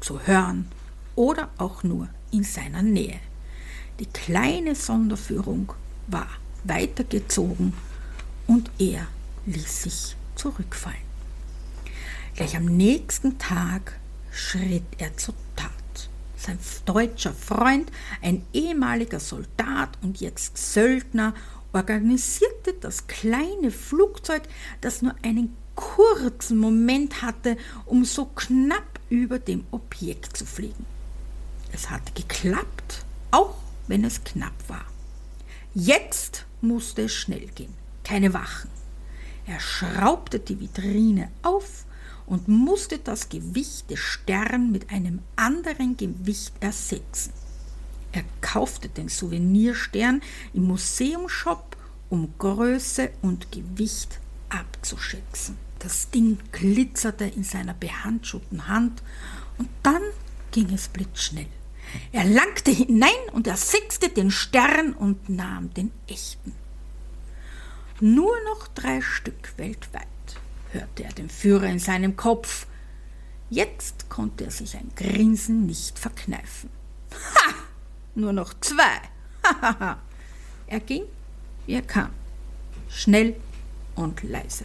zu 0.00 0.20
hören 0.26 0.66
oder 1.14 1.48
auch 1.58 1.84
nur 1.84 2.08
in 2.32 2.42
seiner 2.44 2.82
Nähe. 2.82 3.20
Die 4.00 4.06
kleine 4.06 4.74
Sonderführung 4.74 5.72
war 6.08 6.28
weitergezogen 6.64 7.72
und 8.46 8.70
er 8.78 9.06
ließ 9.46 9.82
sich 9.84 10.16
zurückfallen. 10.34 10.96
Gleich 12.34 12.56
am 12.56 12.64
nächsten 12.64 13.38
Tag 13.38 13.98
schritt 14.32 14.82
er 14.98 15.16
zur 15.16 15.34
Tat. 15.54 15.70
Sein 16.36 16.58
deutscher 16.84 17.32
Freund, 17.32 17.92
ein 18.20 18.44
ehemaliger 18.52 19.20
Soldat 19.20 19.90
und 20.02 20.20
jetzt 20.20 20.56
Söldner 20.56 21.34
organisierte 21.72 22.74
das 22.80 23.06
kleine 23.06 23.70
Flugzeug, 23.70 24.42
das 24.80 25.02
nur 25.02 25.14
einen 25.22 25.56
kurzen 25.74 26.58
Moment 26.58 27.22
hatte, 27.22 27.56
um 27.86 28.04
so 28.04 28.26
knapp 28.26 29.00
über 29.08 29.38
dem 29.38 29.64
Objekt 29.70 30.36
zu 30.36 30.44
fliegen. 30.44 30.86
Es 31.72 31.90
hatte 31.90 32.12
geklappt, 32.12 33.04
auch 33.30 33.54
wenn 33.88 34.04
es 34.04 34.22
knapp 34.24 34.52
war. 34.68 34.84
Jetzt 35.74 36.44
musste 36.60 37.02
es 37.02 37.12
schnell 37.12 37.46
gehen, 37.54 37.74
keine 38.04 38.34
Wachen. 38.34 38.70
Er 39.46 39.58
schraubte 39.58 40.38
die 40.38 40.60
Vitrine 40.60 41.30
auf 41.42 41.86
und 42.26 42.46
musste 42.46 42.98
das 42.98 43.28
Gewicht 43.28 43.90
des 43.90 43.98
Stern 43.98 44.70
mit 44.70 44.90
einem 44.90 45.20
anderen 45.36 45.96
Gewicht 45.96 46.52
ersetzen. 46.60 47.32
Er 48.12 48.24
kaufte 48.40 48.88
den 48.88 49.08
Souvenirstern 49.08 50.22
im 50.52 50.64
Museumshop 50.64 51.76
um 52.10 52.34
Größe 52.38 53.10
und 53.22 53.50
Gewicht 53.50 54.20
abzuschätzen. 54.50 55.56
Das 55.78 56.10
Ding 56.10 56.38
glitzerte 56.52 57.24
in 57.24 57.42
seiner 57.42 57.74
behandschuhten 57.74 58.68
Hand 58.68 59.02
und 59.58 59.68
dann 59.82 60.02
ging 60.50 60.72
es 60.72 60.88
blitzschnell. 60.88 61.48
Er 62.12 62.24
langte 62.24 62.70
hinein 62.70 63.10
und 63.32 63.46
ersetzte 63.46 64.08
den 64.08 64.30
Stern 64.30 64.92
und 64.92 65.28
nahm 65.28 65.72
den 65.74 65.90
echten. 66.06 66.52
Nur 68.00 68.34
noch 68.44 68.68
drei 68.68 69.00
Stück 69.00 69.54
weltweit, 69.56 70.06
hörte 70.70 71.04
er 71.04 71.12
den 71.12 71.30
Führer 71.30 71.66
in 71.66 71.78
seinem 71.78 72.16
Kopf. 72.16 72.66
Jetzt 73.50 74.08
konnte 74.08 74.44
er 74.44 74.50
sich 74.50 74.76
ein 74.76 74.90
Grinsen 74.96 75.66
nicht 75.66 75.98
verkneifen. 75.98 76.70
Ha! 77.12 77.54
Nur 78.14 78.32
noch 78.32 78.54
zwei. 78.60 79.00
Er 80.66 80.80
ging, 80.80 81.02
wie 81.66 81.74
er 81.74 81.82
kam, 81.82 82.08
schnell 82.88 83.36
und 83.94 84.22
leise. 84.22 84.64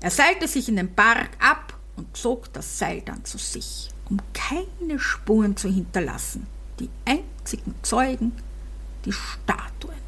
Er 0.00 0.10
seilte 0.10 0.48
sich 0.48 0.70
in 0.70 0.76
den 0.76 0.94
Park 0.94 1.30
ab 1.38 1.76
und 1.96 2.16
zog 2.16 2.50
das 2.54 2.78
Seil 2.78 3.02
dann 3.02 3.26
zu 3.26 3.36
sich, 3.36 3.90
um 4.08 4.18
keine 4.32 4.98
Spuren 4.98 5.54
zu 5.54 5.68
hinterlassen. 5.68 6.46
Die 6.80 6.88
einzigen 7.04 7.74
Zeugen, 7.82 8.32
die 9.04 9.12
Statuen. 9.12 9.98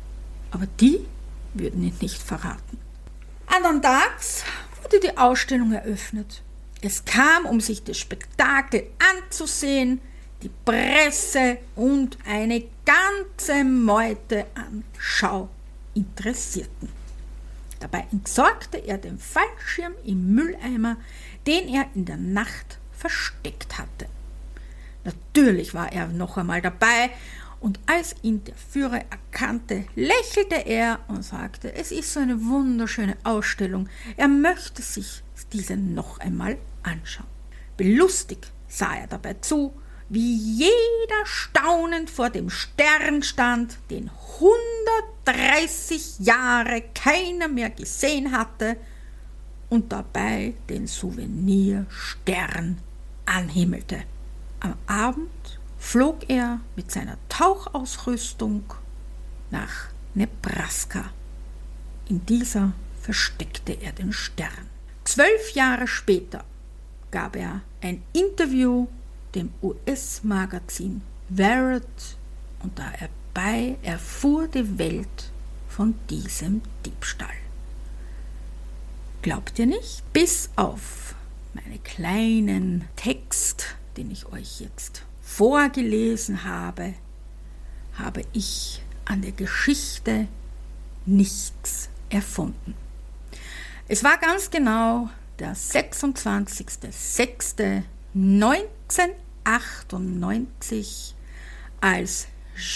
Aber 0.52 0.66
die 0.80 1.06
würden 1.52 1.82
ihn 1.82 1.96
nicht 2.00 2.22
verraten. 2.22 2.78
Andern 3.46 3.82
Tags 3.82 4.44
wurde 4.82 5.00
die 5.00 5.18
Ausstellung 5.18 5.72
eröffnet. 5.72 6.42
Es 6.80 7.04
kam, 7.04 7.44
um 7.44 7.60
sich 7.60 7.84
das 7.84 7.98
Spektakel 7.98 8.86
anzusehen, 9.18 10.00
die 10.42 10.50
Presse 10.64 11.58
und 11.76 12.18
eine 12.26 12.64
ganze 12.84 13.64
Meute 13.64 14.46
an 14.54 14.84
Schauinteressierten. 14.98 16.88
Dabei 17.78 18.06
entsorgte 18.12 18.78
er 18.78 18.98
den 18.98 19.18
Fallschirm 19.18 19.94
im 20.04 20.34
Mülleimer, 20.34 20.96
den 21.46 21.68
er 21.68 21.86
in 21.94 22.04
der 22.04 22.18
Nacht 22.18 22.78
versteckt 22.92 23.78
hatte. 23.78 24.06
Natürlich 25.04 25.72
war 25.72 25.90
er 25.92 26.08
noch 26.08 26.36
einmal 26.36 26.60
dabei, 26.60 27.10
und 27.60 27.78
als 27.86 28.14
ihn 28.22 28.42
der 28.44 28.54
Führer 28.54 29.02
erkannte, 29.10 29.84
lächelte 29.94 30.66
er 30.66 31.00
und 31.08 31.22
sagte, 31.22 31.74
es 31.74 31.92
ist 31.92 32.12
so 32.12 32.20
eine 32.20 32.42
wunderschöne 32.46 33.18
Ausstellung, 33.22 33.88
er 34.16 34.28
möchte 34.28 34.80
sich 34.80 35.22
diese 35.52 35.76
noch 35.76 36.18
einmal 36.20 36.56
anschauen. 36.82 37.26
Belustigt 37.76 38.50
sah 38.66 38.94
er 38.96 39.06
dabei 39.08 39.34
zu, 39.34 39.74
wie 40.10 40.34
jeder 40.34 41.24
staunend 41.24 42.10
vor 42.10 42.30
dem 42.30 42.50
Stern 42.50 43.22
stand, 43.22 43.78
den 43.90 44.10
130 45.24 46.18
Jahre 46.18 46.82
keiner 46.94 47.46
mehr 47.46 47.70
gesehen 47.70 48.32
hatte 48.32 48.76
und 49.68 49.92
dabei 49.92 50.54
den 50.68 50.88
Souvenirstern 50.88 52.78
anhimmelte. 53.24 54.02
Am 54.58 54.74
Abend 54.88 55.60
flog 55.78 56.28
er 56.28 56.58
mit 56.74 56.90
seiner 56.90 57.16
Tauchausrüstung 57.28 58.64
nach 59.50 59.90
Nebraska. 60.14 61.10
In 62.08 62.26
dieser 62.26 62.72
versteckte 63.00 63.74
er 63.80 63.92
den 63.92 64.12
Stern. 64.12 64.68
Zwölf 65.04 65.52
Jahre 65.52 65.86
später 65.86 66.44
gab 67.12 67.36
er 67.36 67.60
ein 67.80 68.02
Interview 68.12 68.88
dem 69.34 69.52
US-Magazin 69.62 71.02
Verrett 71.34 72.16
und 72.62 72.78
dabei 72.78 73.76
erfuhr 73.82 74.48
die 74.48 74.78
Welt 74.78 75.30
von 75.68 75.94
diesem 76.08 76.62
Diebstahl. 76.84 77.28
Glaubt 79.22 79.58
ihr 79.58 79.66
nicht? 79.66 80.02
Bis 80.12 80.50
auf 80.56 81.14
meinen 81.54 81.82
kleinen 81.84 82.88
Text, 82.96 83.76
den 83.96 84.10
ich 84.10 84.26
euch 84.32 84.60
jetzt 84.60 85.02
vorgelesen 85.20 86.44
habe, 86.44 86.94
habe 87.94 88.22
ich 88.32 88.82
an 89.04 89.22
der 89.22 89.32
Geschichte 89.32 90.26
nichts 91.06 91.88
erfunden. 92.08 92.74
Es 93.88 94.02
war 94.04 94.18
ganz 94.18 94.50
genau 94.50 95.10
der 95.38 95.54
26.06.1998, 98.14 101.14
als 101.80 102.26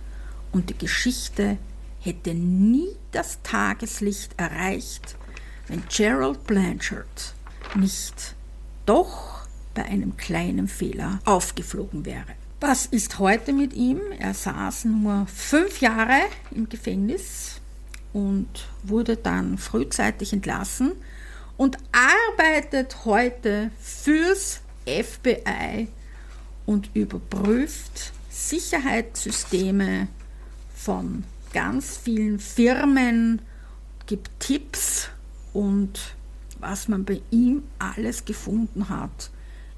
und 0.51 0.69
die 0.69 0.77
Geschichte 0.77 1.57
hätte 1.99 2.35
nie 2.35 2.89
das 3.11 3.39
Tageslicht 3.41 4.39
erreicht, 4.39 5.15
wenn 5.67 5.83
Gerald 5.89 6.45
Blanchard 6.45 7.33
nicht 7.75 8.35
doch 8.85 9.45
bei 9.73 9.83
einem 9.85 10.17
kleinen 10.17 10.67
Fehler 10.67 11.19
aufgeflogen 11.25 12.05
wäre. 12.05 12.25
Was 12.59 12.85
ist 12.85 13.19
heute 13.19 13.53
mit 13.53 13.73
ihm? 13.73 13.99
Er 14.19 14.33
saß 14.33 14.85
nur 14.85 15.25
fünf 15.27 15.81
Jahre 15.81 16.19
im 16.51 16.69
Gefängnis 16.69 17.59
und 18.13 18.67
wurde 18.83 19.17
dann 19.17 19.57
frühzeitig 19.57 20.33
entlassen 20.33 20.91
und 21.57 21.77
arbeitet 21.91 23.05
heute 23.05 23.71
fürs 23.79 24.61
FBI 24.85 25.87
und 26.65 26.89
überprüft 26.93 28.13
Sicherheitssysteme 28.29 30.07
von 30.75 31.23
ganz 31.53 31.97
vielen 31.97 32.39
Firmen, 32.39 33.41
gibt 34.05 34.29
Tipps 34.39 35.09
und 35.53 36.15
was 36.61 36.87
man 36.87 37.05
bei 37.05 37.21
ihm 37.31 37.63
alles 37.79 38.25
gefunden 38.25 38.89
hat, 38.89 39.31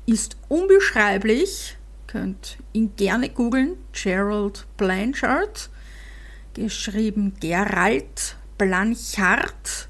ist 0.05 0.37
unbeschreiblich. 0.49 1.77
Könnt 2.07 2.57
ihn 2.73 2.95
gerne 2.95 3.29
googeln, 3.29 3.75
Gerald 3.91 4.67
Blanchard, 4.77 5.69
geschrieben 6.53 7.33
Gerald 7.39 8.37
Blanchard 8.57 9.89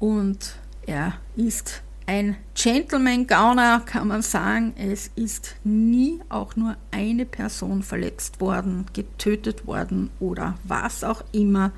und 0.00 0.56
er 0.86 1.14
ist 1.36 1.82
ein 2.06 2.36
Gentleman 2.54 3.26
Gauner, 3.26 3.82
kann 3.84 4.08
man 4.08 4.22
sagen. 4.22 4.72
Es 4.76 5.10
ist 5.14 5.56
nie 5.62 6.20
auch 6.30 6.56
nur 6.56 6.76
eine 6.90 7.26
Person 7.26 7.82
verletzt 7.82 8.40
worden, 8.40 8.86
getötet 8.94 9.66
worden 9.66 10.08
oder 10.18 10.54
was 10.64 11.04
auch 11.04 11.22
immer. 11.32 11.70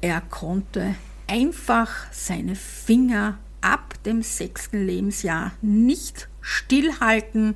Er 0.00 0.22
konnte 0.22 0.94
einfach 1.32 1.88
seine 2.12 2.54
Finger 2.54 3.38
ab 3.62 3.94
dem 4.04 4.20
sechsten 4.20 4.86
Lebensjahr 4.86 5.52
nicht 5.62 6.28
stillhalten. 6.42 7.54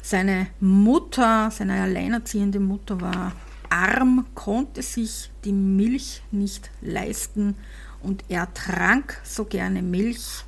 Seine 0.00 0.46
Mutter, 0.58 1.50
seine 1.50 1.82
alleinerziehende 1.82 2.60
Mutter 2.60 3.02
war 3.02 3.32
arm, 3.68 4.24
konnte 4.34 4.80
sich 4.80 5.30
die 5.44 5.52
Milch 5.52 6.22
nicht 6.30 6.70
leisten 6.80 7.56
und 8.02 8.24
er 8.30 8.54
trank 8.54 9.20
so 9.22 9.44
gerne 9.44 9.82
Milch 9.82 10.44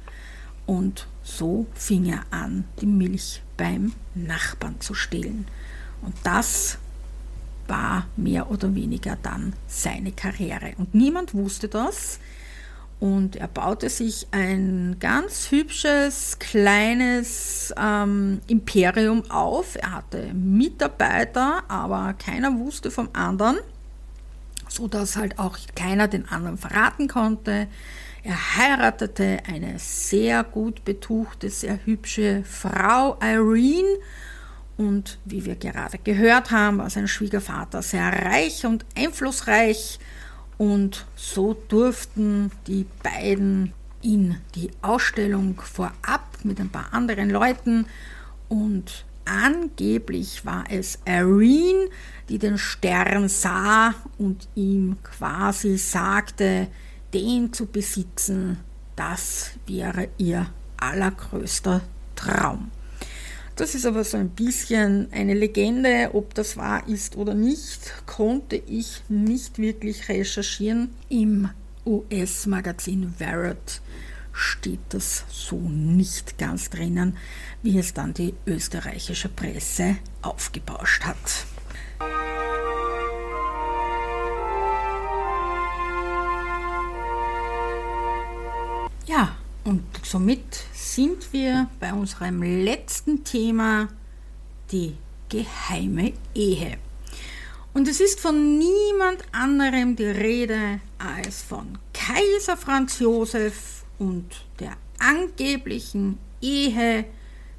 und 0.64 1.08
so 1.22 1.66
fing 1.74 2.06
er 2.06 2.22
an, 2.30 2.64
die 2.80 2.86
Milch 2.86 3.42
beim 3.58 3.92
Nachbarn 4.14 4.80
zu 4.80 4.94
stehlen. 4.94 5.46
Und 6.00 6.14
das 6.22 6.78
war 7.70 8.06
mehr 8.16 8.50
oder 8.50 8.74
weniger 8.74 9.16
dann 9.22 9.54
seine 9.66 10.12
Karriere. 10.12 10.72
Und 10.76 10.94
niemand 10.94 11.32
wusste 11.32 11.68
das. 11.68 12.20
Und 12.98 13.36
er 13.36 13.48
baute 13.48 13.88
sich 13.88 14.26
ein 14.30 14.96
ganz 15.00 15.50
hübsches, 15.50 16.38
kleines 16.38 17.72
ähm, 17.80 18.42
Imperium 18.46 19.30
auf. 19.30 19.76
Er 19.76 19.92
hatte 19.92 20.34
Mitarbeiter, 20.34 21.62
aber 21.68 22.12
keiner 22.12 22.58
wusste 22.58 22.90
vom 22.90 23.08
anderen 23.14 23.56
so 24.70 24.88
dass 24.88 25.16
halt 25.16 25.38
auch 25.38 25.58
keiner 25.74 26.08
den 26.08 26.28
anderen 26.28 26.56
verraten 26.56 27.08
konnte. 27.08 27.66
Er 28.22 28.56
heiratete 28.56 29.38
eine 29.46 29.78
sehr 29.78 30.44
gut 30.44 30.84
betuchte, 30.84 31.50
sehr 31.50 31.84
hübsche 31.84 32.44
Frau, 32.44 33.18
Irene. 33.20 33.98
Und 34.80 35.18
wie 35.26 35.44
wir 35.44 35.56
gerade 35.56 35.98
gehört 35.98 36.52
haben, 36.52 36.78
war 36.78 36.88
sein 36.88 37.06
Schwiegervater 37.06 37.82
sehr 37.82 38.24
reich 38.24 38.64
und 38.64 38.86
einflussreich. 38.96 39.98
Und 40.56 41.04
so 41.14 41.52
durften 41.68 42.50
die 42.66 42.86
beiden 43.02 43.74
in 44.00 44.38
die 44.54 44.70
Ausstellung 44.80 45.60
vorab 45.60 46.24
mit 46.44 46.58
ein 46.60 46.70
paar 46.70 46.94
anderen 46.94 47.28
Leuten. 47.28 47.84
Und 48.48 49.04
angeblich 49.26 50.46
war 50.46 50.64
es 50.70 50.98
Irene, 51.04 51.90
die 52.30 52.38
den 52.38 52.56
Stern 52.56 53.28
sah 53.28 53.94
und 54.16 54.48
ihm 54.54 54.96
quasi 55.02 55.76
sagte, 55.76 56.68
den 57.12 57.52
zu 57.52 57.66
besitzen, 57.66 58.56
das 58.96 59.50
wäre 59.66 60.08
ihr 60.16 60.46
allergrößter 60.78 61.82
Traum. 62.16 62.70
Das 63.60 63.74
ist 63.74 63.84
aber 63.84 64.04
so 64.04 64.16
ein 64.16 64.30
bisschen 64.30 65.12
eine 65.12 65.34
Legende, 65.34 66.12
ob 66.14 66.32
das 66.32 66.56
wahr 66.56 66.88
ist 66.88 67.16
oder 67.16 67.34
nicht, 67.34 67.92
konnte 68.06 68.56
ich 68.56 69.02
nicht 69.10 69.58
wirklich 69.58 70.08
recherchieren. 70.08 70.88
Im 71.10 71.50
US-Magazin 71.84 73.12
Variety 73.18 73.80
steht 74.32 74.80
das 74.88 75.26
so 75.28 75.58
nicht 75.58 76.38
ganz 76.38 76.70
drinnen, 76.70 77.18
wie 77.62 77.78
es 77.78 77.92
dann 77.92 78.14
die 78.14 78.32
österreichische 78.46 79.28
Presse 79.28 79.98
aufgebauscht 80.22 81.04
hat. 81.04 81.44
Und 89.70 89.84
somit 90.04 90.64
sind 90.74 91.32
wir 91.32 91.70
bei 91.78 91.92
unserem 91.92 92.42
letzten 92.42 93.22
Thema, 93.22 93.86
die 94.72 94.96
geheime 95.28 96.12
Ehe. 96.34 96.76
Und 97.72 97.86
es 97.86 98.00
ist 98.00 98.18
von 98.18 98.58
niemand 98.58 99.22
anderem 99.30 99.94
die 99.94 100.06
Rede 100.06 100.80
als 100.98 101.42
von 101.42 101.78
Kaiser 101.92 102.56
Franz 102.56 102.98
Josef 102.98 103.84
und 104.00 104.44
der 104.58 104.72
angeblichen 104.98 106.18
Ehe 106.40 107.04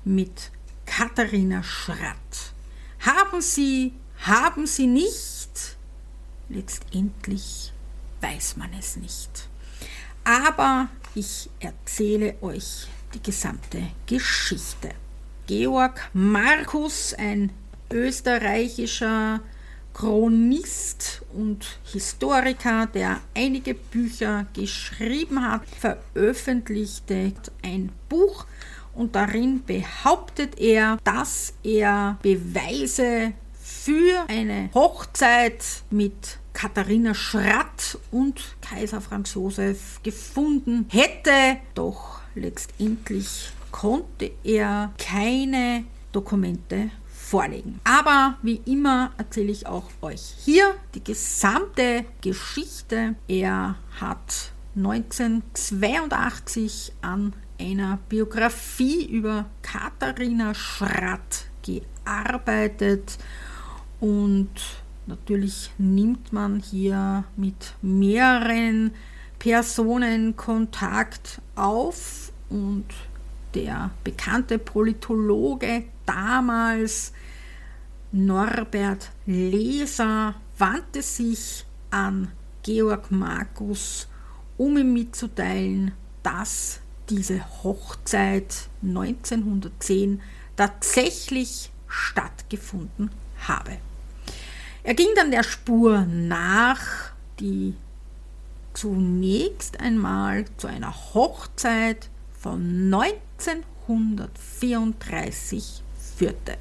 mit 0.03 0.51
Katharina 0.85 1.63
Schratt. 1.63 2.53
Haben 2.99 3.39
sie, 3.39 3.93
haben 4.25 4.67
sie 4.67 4.87
nicht? 4.87 5.77
Letztendlich 6.49 7.71
weiß 8.19 8.57
man 8.57 8.71
es 8.77 8.97
nicht. 8.97 9.47
Aber 10.25 10.89
ich 11.15 11.49
erzähle 11.59 12.35
euch 12.41 12.87
die 13.13 13.21
gesamte 13.21 13.81
Geschichte. 14.05 14.91
Georg 15.47 16.09
Markus, 16.13 17.13
ein 17.13 17.51
österreichischer 17.91 19.41
Chronist 19.93 21.21
und 21.33 21.79
Historiker, 21.91 22.87
der 22.87 23.19
einige 23.35 23.73
Bücher 23.73 24.45
geschrieben 24.53 25.43
hat, 25.43 25.63
veröffentlichte 25.79 27.33
ein 27.61 27.91
Buch 28.07 28.45
und 28.93 29.15
darin 29.15 29.63
behauptet 29.65 30.57
er, 30.59 30.97
dass 31.03 31.53
er 31.63 32.17
Beweise 32.21 33.33
für 33.61 34.25
eine 34.27 34.69
Hochzeit 34.73 35.63
mit 35.89 36.39
Katharina 36.53 37.13
Schratt 37.13 37.97
und 38.11 38.41
Kaiser 38.61 39.01
Franz 39.01 39.33
Josef 39.33 39.99
gefunden 40.03 40.85
hätte, 40.89 41.57
doch 41.73 42.19
letztendlich 42.35 43.51
konnte 43.71 44.31
er 44.43 44.93
keine 44.97 45.85
Dokumente 46.11 46.91
vorlegen. 47.07 47.79
Aber 47.83 48.37
wie 48.41 48.61
immer 48.65 49.11
erzähle 49.17 49.51
ich 49.51 49.67
auch 49.67 49.89
euch 50.01 50.33
hier 50.43 50.75
die 50.93 51.03
gesamte 51.03 52.05
Geschichte. 52.21 53.15
Er 53.27 53.75
hat 53.99 54.53
1982 54.75 56.93
an 57.01 57.33
einer 57.59 57.99
Biografie 58.09 59.05
über 59.05 59.45
Katharina 59.61 60.53
Schratt 60.53 61.45
gearbeitet 61.63 63.17
und 63.99 64.49
Natürlich 65.07 65.71
nimmt 65.77 66.31
man 66.31 66.59
hier 66.59 67.23
mit 67.35 67.73
mehreren 67.81 68.91
Personen 69.39 70.35
Kontakt 70.35 71.41
auf 71.55 72.31
und 72.49 72.85
der 73.55 73.91
bekannte 74.03 74.59
Politologe 74.59 75.85
damals, 76.05 77.11
Norbert 78.11 79.11
Leser, 79.25 80.35
wandte 80.57 81.01
sich 81.01 81.65
an 81.89 82.31
Georg 82.61 83.09
Markus, 83.09 84.07
um 84.57 84.77
ihm 84.77 84.93
mitzuteilen, 84.93 85.93
dass 86.21 86.81
diese 87.09 87.43
Hochzeit 87.63 88.69
1910 88.83 90.21
tatsächlich 90.55 91.71
stattgefunden 91.87 93.09
habe. 93.47 93.77
Er 94.83 94.95
ging 94.95 95.09
dann 95.15 95.31
der 95.31 95.43
Spur 95.43 96.05
nach, 96.05 97.11
die 97.39 97.75
zunächst 98.73 99.79
einmal 99.79 100.43
zu 100.57 100.67
einer 100.67 100.93
Hochzeit 101.13 102.09
von 102.33 102.91
1934 102.93 105.83
führte. 106.17 106.57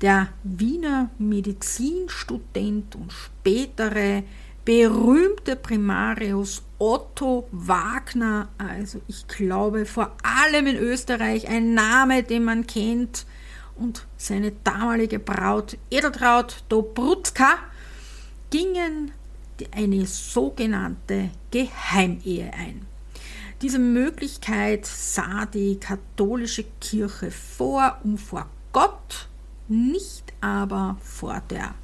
Der 0.00 0.28
Wiener 0.44 1.10
Medizinstudent 1.18 2.94
und 2.94 3.12
spätere 3.12 4.22
berühmte 4.64 5.56
Primarius 5.56 6.62
Otto 6.78 7.48
Wagner, 7.50 8.48
also 8.58 9.00
ich 9.08 9.26
glaube 9.26 9.86
vor 9.86 10.16
allem 10.22 10.68
in 10.68 10.76
Österreich 10.76 11.48
ein 11.48 11.74
Name, 11.74 12.22
den 12.22 12.44
man 12.44 12.68
kennt, 12.68 13.26
und 13.78 14.06
seine 14.16 14.52
damalige 14.64 15.18
Braut 15.18 15.76
Edeltraut 15.90 16.64
Dobrutzka 16.68 17.54
gingen 18.50 19.12
eine 19.72 20.06
sogenannte 20.06 21.30
Geheimehe 21.50 22.52
ein. 22.52 22.86
Diese 23.60 23.78
Möglichkeit 23.78 24.86
sah 24.86 25.46
die 25.46 25.80
katholische 25.80 26.64
Kirche 26.80 27.30
vor, 27.30 27.98
um 28.04 28.16
vor 28.16 28.46
Gott, 28.72 29.28
nicht 29.66 30.32
aber 30.40 30.96
vor 31.02 31.42
der 31.50 31.74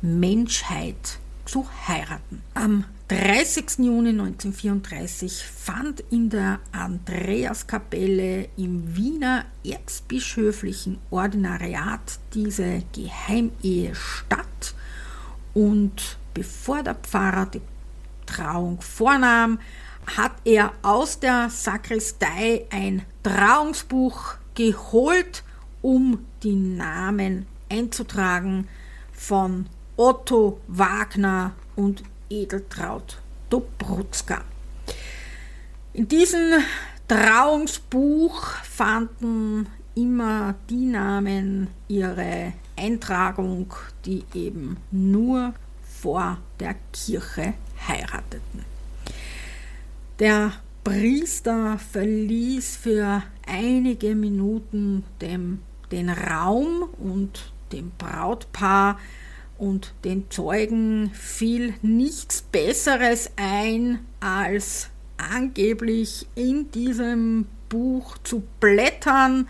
Menschheit 0.00 1.18
zu 1.44 1.66
heiraten. 1.86 2.42
Am 2.54 2.84
30. 3.08 3.78
Juni 3.78 4.10
1934 4.10 5.42
fand 5.42 6.00
in 6.10 6.28
der 6.28 6.60
Andreaskapelle 6.72 8.50
im 8.58 8.94
Wiener 8.94 9.46
erzbischöflichen 9.64 10.98
Ordinariat 11.10 12.18
diese 12.34 12.82
Geheimehe 12.92 13.94
statt 13.94 14.74
und 15.54 16.18
bevor 16.34 16.82
der 16.82 16.96
Pfarrer 16.96 17.46
die 17.46 17.62
Trauung 18.26 18.82
vornahm, 18.82 19.58
hat 20.18 20.32
er 20.44 20.72
aus 20.82 21.18
der 21.18 21.48
Sakristei 21.48 22.66
ein 22.68 23.06
Trauungsbuch 23.22 24.34
geholt, 24.54 25.44
um 25.80 26.26
die 26.42 26.54
Namen 26.54 27.46
einzutragen 27.70 28.68
von 29.14 29.66
Otto 29.96 30.60
Wagner 30.68 31.52
und 31.74 32.02
Edeltraut 32.30 33.18
Dobrutzka. 33.50 34.42
In 35.92 36.06
diesem 36.08 36.62
Trauungsbuch 37.08 38.42
fanden 38.62 39.66
immer 39.94 40.54
die 40.70 40.86
Namen 40.86 41.68
ihre 41.88 42.52
Eintragung, 42.76 43.72
die 44.04 44.24
eben 44.34 44.76
nur 44.90 45.54
vor 45.82 46.38
der 46.60 46.76
Kirche 46.92 47.54
heirateten. 47.88 48.64
Der 50.18 50.52
Priester 50.84 51.78
verließ 51.78 52.76
für 52.76 53.22
einige 53.46 54.14
Minuten 54.14 55.04
dem, 55.20 55.60
den 55.90 56.10
Raum 56.10 56.88
und 56.98 57.52
dem 57.72 57.90
Brautpaar 57.98 58.98
und 59.58 59.92
den 60.04 60.30
Zeugen 60.30 61.10
fiel 61.12 61.74
nichts 61.82 62.42
Besseres 62.42 63.30
ein, 63.36 63.98
als 64.20 64.88
angeblich 65.16 66.26
in 66.34 66.70
diesem 66.70 67.46
Buch 67.68 68.16
zu 68.18 68.44
blättern. 68.60 69.48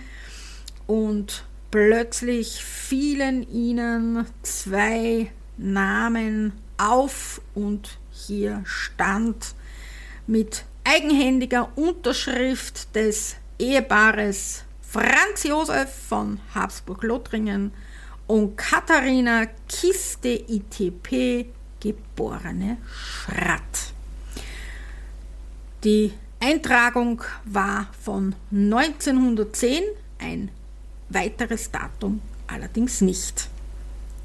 Und 0.86 1.44
plötzlich 1.70 2.64
fielen 2.64 3.48
ihnen 3.50 4.26
zwei 4.42 5.30
Namen 5.58 6.52
auf 6.78 7.40
und 7.54 7.98
hier 8.10 8.62
stand 8.64 9.54
mit 10.26 10.64
eigenhändiger 10.84 11.70
Unterschrift 11.76 12.94
des 12.94 13.36
Ehepaares 13.58 14.64
Franz 14.80 15.44
Josef 15.44 15.92
von 16.08 16.40
Habsburg-Lothringen 16.54 17.72
und 18.28 18.56
Katharina 18.56 19.46
Kiste 19.66 20.28
ITP, 20.28 21.46
geborene 21.80 22.76
Schratt. 22.86 23.92
Die 25.82 26.12
Eintragung 26.38 27.22
war 27.44 27.88
von 28.00 28.36
1910, 28.52 29.82
ein 30.18 30.50
weiteres 31.08 31.70
Datum 31.70 32.20
allerdings 32.46 33.00
nicht, 33.00 33.48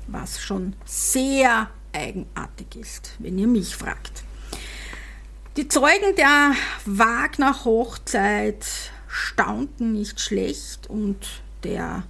was 0.07 0.41
schon 0.41 0.75
sehr 0.85 1.69
eigenartig 1.93 2.75
ist, 2.75 3.13
wenn 3.19 3.39
ihr 3.39 3.47
mich 3.47 3.75
fragt. 3.75 4.23
Die 5.55 5.67
Zeugen 5.67 6.15
der 6.17 6.53
Wagner-Hochzeit 6.85 8.65
staunten 9.07 9.93
nicht 9.93 10.19
schlecht 10.19 10.89
und 10.89 11.43
der 11.63 12.03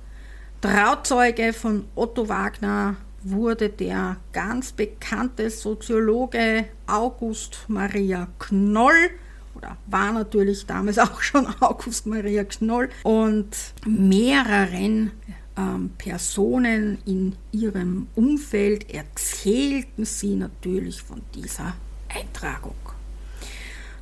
Trauzeuge 0.64 1.52
von 1.52 1.90
Otto 1.94 2.30
Wagner 2.30 2.96
wurde 3.22 3.68
der 3.68 4.16
ganz 4.32 4.72
bekannte 4.72 5.50
Soziologe 5.50 6.68
August 6.88 7.66
Maria 7.68 8.30
Knoll 8.40 9.10
oder 9.56 9.76
war 9.88 10.14
natürlich 10.14 10.66
damals 10.66 10.98
auch 11.00 11.22
schon 11.22 11.48
August 11.60 12.06
Maria 12.06 12.46
Knoll 12.46 12.88
und 13.04 13.74
mehreren 13.86 15.12
ähm, 15.58 15.92
Personen 15.98 16.98
in 17.06 17.36
ihrem 17.52 18.08
Umfeld 18.16 18.90
erzählten 18.90 20.06
sie 20.06 20.38
natürlich 20.38 21.02
von 21.02 21.24
dieser 21.36 21.74
Eintragung. 22.08 22.78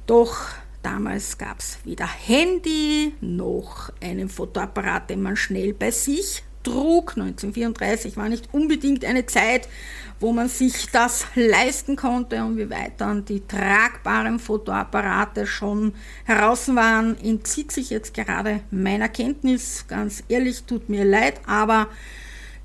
Doch 0.06 0.50
damals 0.84 1.40
gab 1.40 1.58
es 1.58 1.80
weder 1.86 2.06
Handy 2.06 3.16
noch 3.20 3.92
einen 4.00 4.30
Fotoapparat, 4.30 5.10
den 5.10 5.24
man 5.24 5.36
schnell 5.36 5.74
bei 5.74 5.90
sich 5.90 6.44
trug. 6.64 7.18
1934 7.18 8.18
war 8.18 8.30
nicht 8.30 8.50
unbedingt 8.54 9.06
eine 9.06 9.26
Zeit, 9.26 9.68
wo 10.22 10.32
man 10.32 10.48
sich 10.48 10.90
das 10.92 11.26
leisten 11.36 11.96
konnte 11.96 12.44
und 12.44 12.58
wie 12.58 12.70
weit 12.70 12.94
dann 13.00 13.26
die 13.26 13.46
tragbaren 13.48 14.40
Fotoapparate 14.40 15.48
schon 15.48 15.94
heraus 16.26 16.74
waren, 16.76 17.18
entzieht 17.22 17.72
sich 17.72 17.90
jetzt 17.90 18.14
gerade 18.14 18.62
meiner 18.70 19.10
Kenntnis. 19.10 19.86
Ganz 19.88 20.24
ehrlich, 20.30 20.64
tut 20.64 20.90
mir 20.90 21.06
leid, 21.06 21.42
aber 21.48 21.88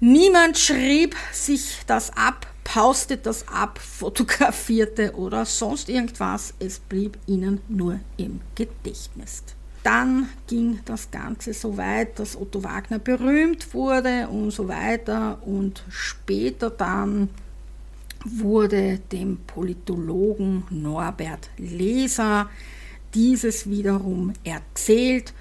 niemand 0.01 0.59
schrieb 0.59 1.17
sich 1.33 1.79
das 1.87 2.11
ab, 2.15 2.47
paustet 2.63 3.25
das 3.25 3.49
ab, 3.49 3.79
fotografierte 3.83 5.15
oder 5.15 5.47
sonst 5.47 5.89
irgendwas. 5.89 6.53
Es 6.59 6.79
blieb 6.79 7.17
ihnen 7.27 7.61
nur 7.69 8.01
im 8.19 8.41
Gedächtnis. 8.55 9.56
Dann 9.87 10.29
ging 10.49 10.81
das 10.85 11.13
Ganze 11.13 11.55
so 11.55 11.77
weit, 11.77 12.19
dass 12.19 12.37
Otto 12.37 12.65
Wagner 12.65 12.99
berühmt 12.99 13.73
wurde 13.73 14.27
und 14.27 14.51
so 14.51 14.67
weiter. 14.67 15.39
Und 15.47 15.85
später 15.89 16.71
dann 16.71 17.29
wurde 18.25 18.99
dem 19.13 19.37
Politologen 19.47 20.65
Norbert 20.71 21.51
Leser 21.57 22.51
dieses 23.15 23.71
wiederum 23.71 24.33
erzählt 24.43 25.33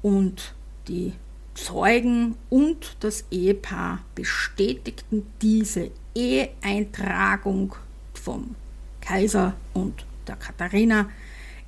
und 0.00 0.54
die 0.88 1.12
Zeugen 1.52 2.36
und 2.48 2.96
das 3.00 3.26
Ehepaar 3.30 3.98
bestätigten 4.14 5.26
diese 5.42 5.90
Eheeintragung 6.14 7.74
vom 8.14 8.54
Kaiser 9.02 9.56
und 9.74 10.06
der 10.26 10.36
Katharina 10.36 11.10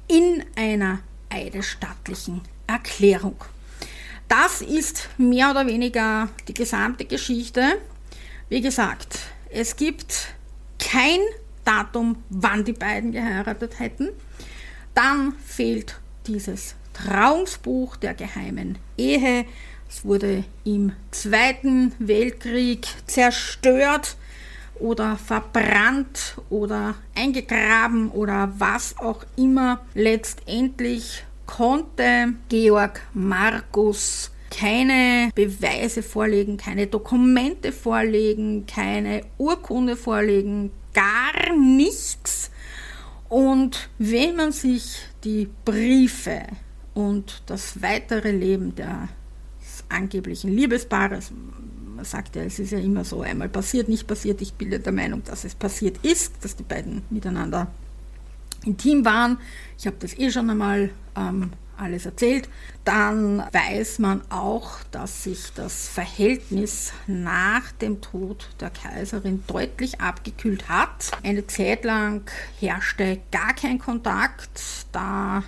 in 0.08 0.42
einer 0.56 1.00
eidesstattlichen 1.32 2.42
Erklärung. 2.66 3.36
Das 4.28 4.62
ist 4.62 5.08
mehr 5.18 5.50
oder 5.50 5.66
weniger 5.66 6.28
die 6.48 6.54
gesamte 6.54 7.04
Geschichte. 7.04 7.78
Wie 8.48 8.60
gesagt, 8.60 9.18
es 9.50 9.76
gibt 9.76 10.34
kein 10.78 11.20
Datum, 11.64 12.22
wann 12.30 12.64
die 12.64 12.72
beiden 12.72 13.12
geheiratet 13.12 13.78
hätten. 13.78 14.08
Dann 14.94 15.34
fehlt 15.44 15.98
dieses 16.26 16.74
Trauungsbuch 16.92 17.96
der 17.96 18.14
geheimen 18.14 18.78
Ehe. 18.96 19.44
Es 19.88 20.04
wurde 20.04 20.44
im 20.64 20.92
Zweiten 21.10 21.92
Weltkrieg 21.98 22.86
zerstört 23.06 24.16
oder 24.82 25.16
verbrannt 25.16 26.36
oder 26.50 26.96
eingegraben 27.14 28.10
oder 28.10 28.52
was 28.58 28.98
auch 28.98 29.24
immer. 29.36 29.80
Letztendlich 29.94 31.24
konnte 31.46 32.34
Georg 32.48 33.00
Markus 33.14 34.30
keine 34.50 35.30
Beweise 35.34 36.02
vorlegen, 36.02 36.56
keine 36.56 36.86
Dokumente 36.86 37.72
vorlegen, 37.72 38.66
keine 38.66 39.22
Urkunde 39.38 39.96
vorlegen, 39.96 40.70
gar 40.92 41.56
nichts. 41.56 42.50
Und 43.28 43.88
wenn 43.98 44.36
man 44.36 44.52
sich 44.52 44.98
die 45.24 45.48
Briefe 45.64 46.42
und 46.92 47.42
das 47.46 47.80
weitere 47.80 48.30
Leben 48.30 48.74
des 48.74 48.84
angeblichen 49.88 50.54
Liebespaares, 50.54 51.32
man 52.02 52.08
sagt 52.08 52.34
ja, 52.34 52.42
es 52.42 52.58
ist 52.58 52.72
ja 52.72 52.80
immer 52.80 53.04
so, 53.04 53.22
einmal 53.22 53.48
passiert, 53.48 53.88
nicht 53.88 54.08
passiert. 54.08 54.42
Ich 54.42 54.54
bilde 54.54 54.80
der 54.80 54.92
Meinung, 54.92 55.22
dass 55.22 55.44
es 55.44 55.54
passiert 55.54 56.04
ist, 56.04 56.32
dass 56.40 56.56
die 56.56 56.64
beiden 56.64 57.02
miteinander 57.10 57.68
intim 58.64 59.04
waren. 59.04 59.38
Ich 59.78 59.86
habe 59.86 59.98
das 60.00 60.18
eh 60.18 60.32
schon 60.32 60.50
einmal 60.50 60.90
ähm, 61.16 61.52
alles 61.76 62.04
erzählt. 62.04 62.48
Dann 62.84 63.38
weiß 63.52 64.00
man 64.00 64.22
auch, 64.30 64.82
dass 64.90 65.22
sich 65.22 65.52
das 65.54 65.86
Verhältnis 65.86 66.92
nach 67.06 67.70
dem 67.70 68.00
Tod 68.00 68.48
der 68.58 68.70
Kaiserin 68.70 69.44
deutlich 69.46 70.00
abgekühlt 70.00 70.68
hat. 70.68 71.12
Eine 71.22 71.46
Zeit 71.46 71.84
lang 71.84 72.28
herrschte 72.58 73.20
gar 73.30 73.54
kein 73.54 73.78
Kontakt, 73.78 74.60
da 74.90 75.44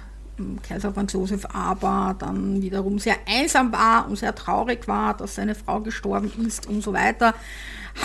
Kaiser 0.62 0.92
Franz 0.92 1.12
Josef 1.12 1.46
aber 1.52 2.16
dann 2.18 2.60
wiederum 2.62 2.98
sehr 2.98 3.16
einsam 3.26 3.72
war 3.72 4.08
und 4.08 4.16
sehr 4.16 4.34
traurig 4.34 4.88
war, 4.88 5.16
dass 5.16 5.36
seine 5.36 5.54
Frau 5.54 5.80
gestorben 5.80 6.30
ist 6.46 6.66
und 6.66 6.82
so 6.82 6.92
weiter, 6.92 7.34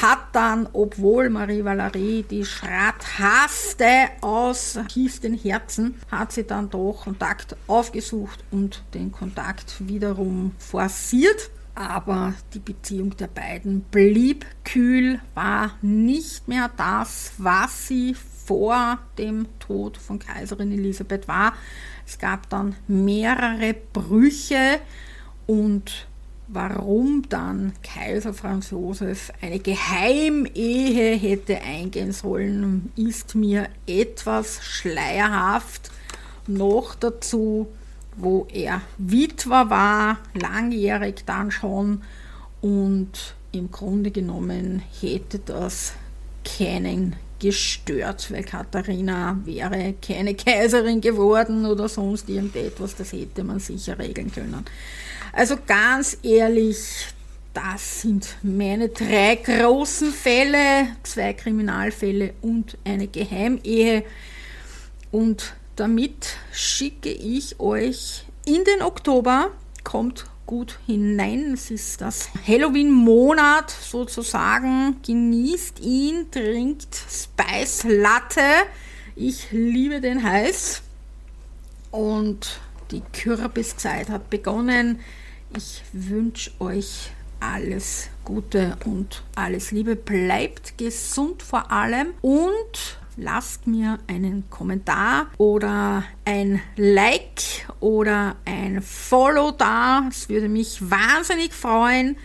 hat 0.01 0.19
dann, 0.33 0.69
obwohl 0.73 1.29
Marie 1.29 1.63
Valerie 1.63 2.23
die 2.23 2.45
Schrat 2.45 3.19
hasste 3.19 4.09
aus 4.21 4.77
tiefstem 4.87 5.33
Herzen, 5.33 5.95
hat 6.11 6.31
sie 6.31 6.45
dann 6.45 6.69
doch 6.69 7.01
Kontakt 7.05 7.55
aufgesucht 7.67 8.43
und 8.51 8.83
den 8.93 9.11
Kontakt 9.11 9.87
wiederum 9.87 10.53
forciert. 10.59 11.49
Aber 11.73 12.33
die 12.53 12.59
Beziehung 12.59 13.15
der 13.15 13.27
beiden 13.27 13.81
blieb 13.81 14.45
kühl, 14.65 15.19
war 15.33 15.71
nicht 15.81 16.47
mehr 16.47 16.69
das, 16.75 17.31
was 17.37 17.87
sie 17.87 18.15
vor 18.49 18.97
dem 19.19 19.45
Tod 19.59 19.95
von 19.95 20.17
Kaiserin 20.17 20.71
Elisabeth 20.71 21.27
war. 21.27 21.53
Es 22.07 22.17
gab 22.17 22.49
dann 22.49 22.75
mehrere 22.87 23.75
Brüche 23.93 24.79
und 25.45 26.07
warum 26.47 27.29
dann 27.29 27.73
Kaiser 27.83 28.33
Franz 28.33 28.71
Josef 28.71 29.31
eine 29.39 29.59
Geheimehe 29.59 31.15
hätte 31.15 31.61
eingehen 31.61 32.11
sollen, 32.11 32.91
ist 32.95 33.35
mir 33.35 33.69
etwas 33.85 34.63
schleierhaft. 34.63 35.91
Noch 36.47 36.95
dazu, 36.95 37.67
wo 38.17 38.47
er 38.51 38.81
Witwer 38.97 39.69
war, 39.69 40.17
langjährig 40.33 41.23
dann 41.27 41.51
schon 41.51 42.01
und 42.61 43.35
im 43.51 43.69
Grunde 43.69 44.09
genommen 44.09 44.81
hätte 44.99 45.37
das 45.37 45.93
keinen 46.43 47.15
gestört, 47.39 48.31
weil 48.31 48.43
Katharina 48.43 49.39
wäre 49.45 49.95
keine 50.05 50.35
Kaiserin 50.35 51.01
geworden 51.01 51.65
oder 51.65 51.87
sonst 51.87 52.29
irgendetwas. 52.29 52.95
Das 52.95 53.13
hätte 53.13 53.43
man 53.43 53.59
sicher 53.59 53.97
regeln 53.97 54.31
können. 54.31 54.65
Also 55.33 55.57
ganz 55.65 56.17
ehrlich, 56.23 57.07
das 57.53 58.01
sind 58.01 58.35
meine 58.41 58.89
drei 58.89 59.35
großen 59.35 60.11
Fälle, 60.11 60.87
zwei 61.03 61.33
Kriminalfälle 61.33 62.33
und 62.41 62.77
eine 62.83 63.07
Geheimehe. 63.07 64.03
Und 65.11 65.53
damit 65.75 66.37
schicke 66.51 67.09
ich 67.09 67.59
euch 67.59 68.25
in 68.45 68.63
den 68.63 68.81
Oktober, 68.81 69.51
kommt 69.83 70.25
gut 70.49 70.79
hinein. 70.87 71.53
Es 71.53 71.69
ist 71.69 72.01
das 72.01 72.31
Halloween-Monat 72.47 73.69
sozusagen. 73.69 74.95
Genießt 75.05 75.79
ihn, 75.79 76.31
trinkt 76.31 76.87
Spice 77.07 77.83
Latte. 77.83 78.41
Ich 79.15 79.51
liebe 79.51 80.01
den 80.01 80.23
heiß. 80.23 80.81
Und 81.91 82.59
die 82.89 83.03
Kürbiszeit 83.13 84.09
hat 84.09 84.31
begonnen. 84.31 85.01
Ich 85.55 85.83
wünsche 85.93 86.49
euch 86.59 87.11
alles 87.39 88.09
Gute 88.25 88.75
und 88.85 89.21
alles 89.35 89.69
Liebe. 89.69 89.95
Bleibt 89.95 90.79
gesund 90.79 91.43
vor 91.43 91.71
allem 91.71 92.07
und 92.23 92.98
lasst 93.19 93.67
mir 93.67 93.99
einen 94.07 94.49
Kommentar 94.49 95.27
oder 95.37 96.03
ein 96.25 96.61
Like 96.75 97.67
oder 97.79 98.35
ein 98.45 98.81
Follow 98.81 99.51
da. 99.51 100.07
Es 100.09 100.29
würde 100.29 100.49
mich 100.49 100.89
wahnsinnig 100.89 101.53
freuen. 101.53 102.17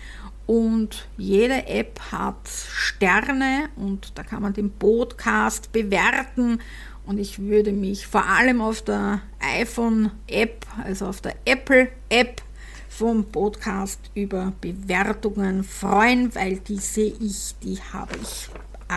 Und 0.47 1.09
jede 1.17 1.67
App 1.69 1.99
hat 2.13 2.49
Sterne 2.49 3.71
und 3.77 4.13
da 4.15 4.23
kann 4.23 4.43
man 4.43 4.53
den 4.53 4.71
Podcast 4.71 5.73
bewerten. 5.73 6.61
Und 7.07 7.19
ich 7.19 7.39
würde 7.39 7.73
mich 7.73 8.07
vor 8.07 8.27
allem 8.27 8.61
auf 8.61 8.83
der 8.83 9.23
iPhone-App, 9.41 10.67
also 10.85 11.07
auf 11.07 11.21
der 11.21 11.35
Apple-App 11.45 12.43
vom 12.89 13.25
Podcast 13.25 13.99
über 14.15 14.53
Bewertungen 14.61 15.65
freuen, 15.65 16.35
weil 16.35 16.59
die 16.59 16.79
sehe 16.79 17.15
ich, 17.21 17.55
die 17.63 17.79
habe 17.93 18.15
ich 18.23 18.49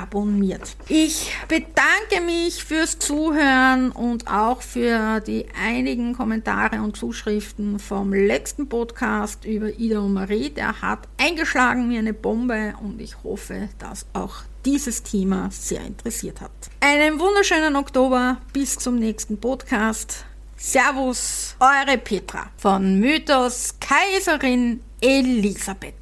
abonniert. 0.01 0.75
Ich 0.87 1.31
bedanke 1.47 2.21
mich 2.25 2.63
fürs 2.63 2.99
Zuhören 2.99 3.91
und 3.91 4.27
auch 4.27 4.61
für 4.61 5.19
die 5.21 5.45
einigen 5.59 6.13
Kommentare 6.13 6.81
und 6.81 6.95
Zuschriften 6.95 7.79
vom 7.79 8.13
letzten 8.13 8.69
Podcast 8.69 9.45
über 9.45 9.69
Ida 9.77 9.99
und 9.99 10.13
Marie. 10.13 10.49
Der 10.49 10.81
hat 10.81 11.07
eingeschlagen 11.17 11.89
wie 11.89 11.97
eine 11.97 12.13
Bombe 12.13 12.73
und 12.81 13.01
ich 13.01 13.23
hoffe, 13.23 13.69
dass 13.79 14.05
auch 14.13 14.43
dieses 14.65 15.03
Thema 15.03 15.49
sehr 15.51 15.81
interessiert 15.81 16.41
hat. 16.41 16.51
Einen 16.81 17.19
wunderschönen 17.19 17.75
Oktober, 17.75 18.37
bis 18.53 18.77
zum 18.77 18.95
nächsten 18.95 19.39
Podcast. 19.39 20.25
Servus, 20.57 21.55
eure 21.59 21.97
Petra 21.97 22.47
von 22.57 22.99
Mythos 22.99 23.75
Kaiserin 23.79 24.81
Elisabeth. 24.99 25.93